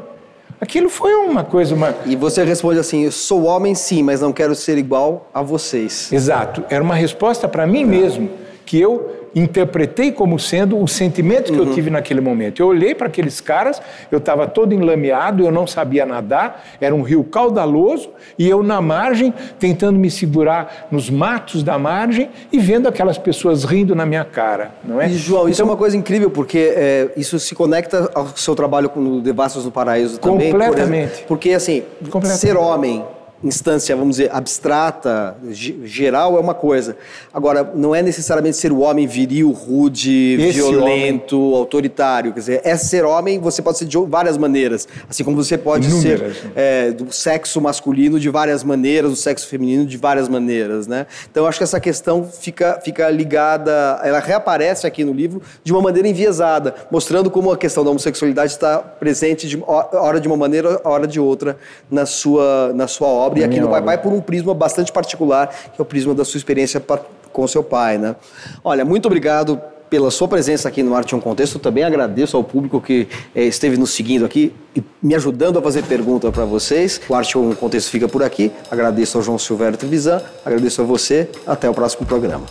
Aquilo 0.62 0.90
foi 0.90 1.14
uma 1.14 1.44
coisa. 1.44 1.74
Uma... 1.74 1.96
E 2.06 2.16
você 2.16 2.44
responde 2.44 2.80
assim: 2.80 3.06
eu 3.06 3.12
sou 3.12 3.46
homem 3.46 3.76
sim, 3.76 4.04
mas 4.04 4.22
não 4.22 4.34
quero 4.34 4.56
ser 4.56 4.78
igual 4.78 5.30
a 5.34 5.42
vocês. 5.42 6.12
Exato. 6.12 6.64
Era 6.70 6.84
uma 6.84 6.96
resposta 6.96 7.48
para 7.48 7.66
mim 7.66 7.86
mesmo, 7.86 8.30
que 8.66 8.80
eu 8.80 9.19
interpretei 9.36 10.12
como 10.12 10.40
sendo 10.40 10.82
o 10.82 10.88
sentimento 10.88 11.52
que 11.52 11.60
uhum. 11.60 11.68
eu 11.68 11.74
tive 11.74 11.90
naquele 11.90 12.22
momento. 12.22 12.62
Eu 12.62 12.68
olhei 12.68 12.96
para 12.96 13.08
aqueles 13.08 13.40
caras, 13.42 13.82
eu 14.12 14.18
estava 14.18 14.48
todo 14.48 14.74
enlameado, 14.74 15.44
eu 15.44 15.52
não 15.52 15.68
sabia 15.68 16.06
nadar, 16.06 16.64
era 16.80 16.94
um 16.94 17.02
rio 17.02 17.24
caudaloso, 17.24 18.10
e 18.38 18.50
eu 18.50 18.64
na 18.64 18.82
margem, 18.82 19.34
tentando 19.60 20.00
me 20.00 20.10
segurar 20.10 20.88
nos 20.92 21.10
matos 21.10 21.64
da 21.64 21.78
margem 21.78 22.30
e 22.52 22.60
vendo 22.60 22.88
aquelas 22.88 23.18
pessoas 23.18 23.64
rindo 23.64 23.96
na 23.96 24.06
minha 24.06 24.26
cara, 24.26 24.72
não 24.84 25.02
é? 25.02 25.08
E, 25.08 25.14
João, 25.14 25.42
então, 25.42 25.50
isso 25.50 25.62
é 25.62 25.64
então 25.64 25.74
uma 25.74 25.78
coisa 25.78 25.98
incrível, 25.98 26.30
porque 26.30 26.74
é, 26.76 27.10
isso 27.16 27.40
se 27.40 27.54
conecta 27.54 28.10
ao 28.14 28.28
seu 28.36 28.56
trabalho 28.56 28.90
com 28.90 29.00
o 29.00 29.22
Devassos 29.22 29.66
no 29.66 29.72
Paraíso 29.72 30.20
também. 30.20 30.52
Completamente. 30.52 31.22
Por, 31.22 31.28
porque, 31.28 31.52
assim, 31.52 31.84
completamente. 32.10 32.40
ser 32.40 32.58
homem 32.58 33.04
instância, 33.44 33.96
vamos 33.96 34.18
dizer, 34.18 34.30
abstrata, 34.34 35.38
geral, 35.84 36.38
é 36.38 36.40
uma 36.40 36.54
coisa. 36.54 36.98
Agora, 37.34 37.72
não 37.74 37.96
é 37.96 38.02
necessariamente 38.02 38.58
ser 38.58 38.72
o 38.72 38.80
homem 38.80 39.08
viril, 39.08 39.52
rude, 39.52 40.38
Esse 40.40 40.54
violento, 40.60 41.40
homem. 41.40 41.58
autoritário. 41.58 42.34
Quer 42.34 42.40
dizer, 42.40 42.62
é 42.66 42.76
ser 42.76 43.06
homem, 43.06 43.40
você 43.40 43.62
pode 43.62 43.78
ser 43.78 43.86
de 43.86 43.98
várias 43.98 44.38
maneiras. 44.38 44.88
Assim 45.10 45.24
como 45.24 45.38
você 45.38 45.58
pode 45.58 45.88
Inúmeras. 45.88 46.38
ser 46.38 46.52
é, 46.56 46.92
do 46.92 47.12
sexo 47.14 47.62
masculino 47.62 48.20
de 48.20 48.30
várias 48.30 48.64
maneiras, 48.64 49.12
do 49.12 49.16
sexo 49.18 49.48
feminino 49.48 49.86
de 49.86 49.98
várias 49.98 50.28
maneiras, 50.28 50.86
né? 50.86 51.08
Então, 51.32 51.46
acho 51.46 51.58
que 51.58 51.64
essa 51.64 51.80
questão 51.80 52.26
fica, 52.26 52.80
fica 52.84 53.10
ligada, 53.10 54.02
ela 54.04 54.20
reaparece 54.20 54.86
aqui 54.86 55.04
no 55.06 55.14
livro 55.14 55.42
de 55.64 55.72
uma 55.72 55.82
maneira 55.82 56.08
enviesada, 56.08 56.76
mostrando 56.92 57.32
como 57.32 57.52
a 57.52 57.58
questão 57.58 57.84
da 57.84 57.90
homossexualidade 57.90 58.52
está 58.52 58.80
presente 58.80 59.48
de 59.48 59.62
hora 59.66 60.20
de 60.20 60.28
uma 60.28 60.38
maneira, 60.38 60.82
hora 60.84 61.08
de 61.08 61.20
outra 61.20 61.58
na 61.90 62.06
sua, 62.06 62.74
na 62.74 62.88
sua 62.88 63.08
obra 63.08 63.29
obra, 63.30 63.40
e 63.40 63.44
aqui 63.44 63.60
no 63.60 63.70
Pai 63.70 63.82
Pai 63.82 63.98
por 63.98 64.12
um 64.12 64.22
prisma 64.22 64.54
bastante 64.54 64.92
particular, 64.92 65.48
que 65.48 65.80
é 65.80 65.82
o 65.82 65.86
prisma 65.86 66.14
da 66.14 66.26
sua 66.26 66.38
experiência 66.38 66.84
com 67.32 67.48
seu 67.48 67.64
pai, 67.64 67.98
né? 67.98 68.16
Olha, 68.64 68.84
muito 68.84 69.06
obrigado 69.06 69.60
pela 69.90 70.12
sua 70.12 70.28
presença 70.28 70.68
aqui 70.68 70.84
no 70.84 70.96
Arte 70.96 71.16
um 71.16 71.20
Contexto. 71.20 71.58
Também 71.58 71.84
agradeço 71.84 72.38
ao 72.38 72.44
público 72.44 72.80
que 72.80 73.08
eh, 73.34 73.46
esteve 73.46 73.76
nos 73.78 73.92
seguindo 73.92 74.26
aqui 74.26 74.54
e 74.76 74.84
me 75.02 75.16
ajudando 75.16 75.58
a 75.58 75.62
fazer 75.62 75.84
pergunta 75.84 76.32
para 76.32 76.46
vocês. 76.46 77.02
O 77.10 77.16
Arte 77.16 77.38
um 77.38 77.56
Contexto 77.56 77.90
fica 77.90 78.08
por 78.08 78.24
aqui. 78.24 78.52
Agradeço 78.70 79.18
ao 79.18 79.24
João 79.24 79.40
Silvério 79.40 79.78
Trevisan, 79.78 80.22
agradeço 80.46 80.82
a 80.82 80.86
você. 80.86 81.30
Até 81.46 81.70
o 81.70 81.74
próximo 81.74 82.06
programa. 82.06 82.46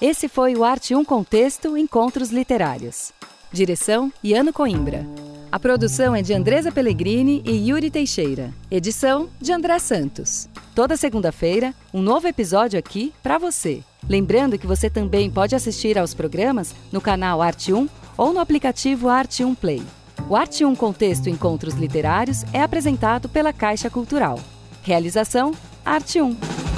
Esse 0.00 0.28
foi 0.28 0.56
o 0.56 0.64
Arte 0.64 0.94
um 0.94 1.04
Contexto 1.04 1.76
Encontros 1.76 2.30
Literários. 2.30 3.12
Direção: 3.52 4.12
Iano 4.24 4.52
Coimbra. 4.52 5.06
A 5.52 5.60
produção 5.60 6.16
é 6.16 6.22
de 6.22 6.32
Andresa 6.32 6.72
Pellegrini 6.72 7.42
e 7.44 7.68
Yuri 7.68 7.90
Teixeira. 7.90 8.54
Edição 8.70 9.28
de 9.38 9.52
André 9.52 9.78
Santos. 9.78 10.48
Toda 10.74 10.96
segunda-feira, 10.96 11.74
um 11.92 12.00
novo 12.00 12.26
episódio 12.26 12.78
aqui 12.78 13.12
para 13.22 13.36
você. 13.36 13.82
Lembrando 14.08 14.56
que 14.58 14.66
você 14.66 14.88
também 14.88 15.30
pode 15.30 15.54
assistir 15.54 15.98
aos 15.98 16.14
programas 16.14 16.74
no 16.90 17.02
canal 17.02 17.42
Arte 17.42 17.70
1 17.70 17.86
ou 18.16 18.32
no 18.32 18.40
aplicativo 18.40 19.10
Arte 19.10 19.44
1 19.44 19.54
Play. 19.54 19.82
O 20.26 20.34
Arte 20.34 20.64
1 20.64 20.74
Contexto 20.74 21.28
Encontros 21.28 21.74
Literários 21.74 22.44
é 22.50 22.62
apresentado 22.62 23.28
pela 23.28 23.52
Caixa 23.52 23.90
Cultural. 23.90 24.40
Realização 24.82 25.52
Arte 25.84 26.18
1. 26.18 26.71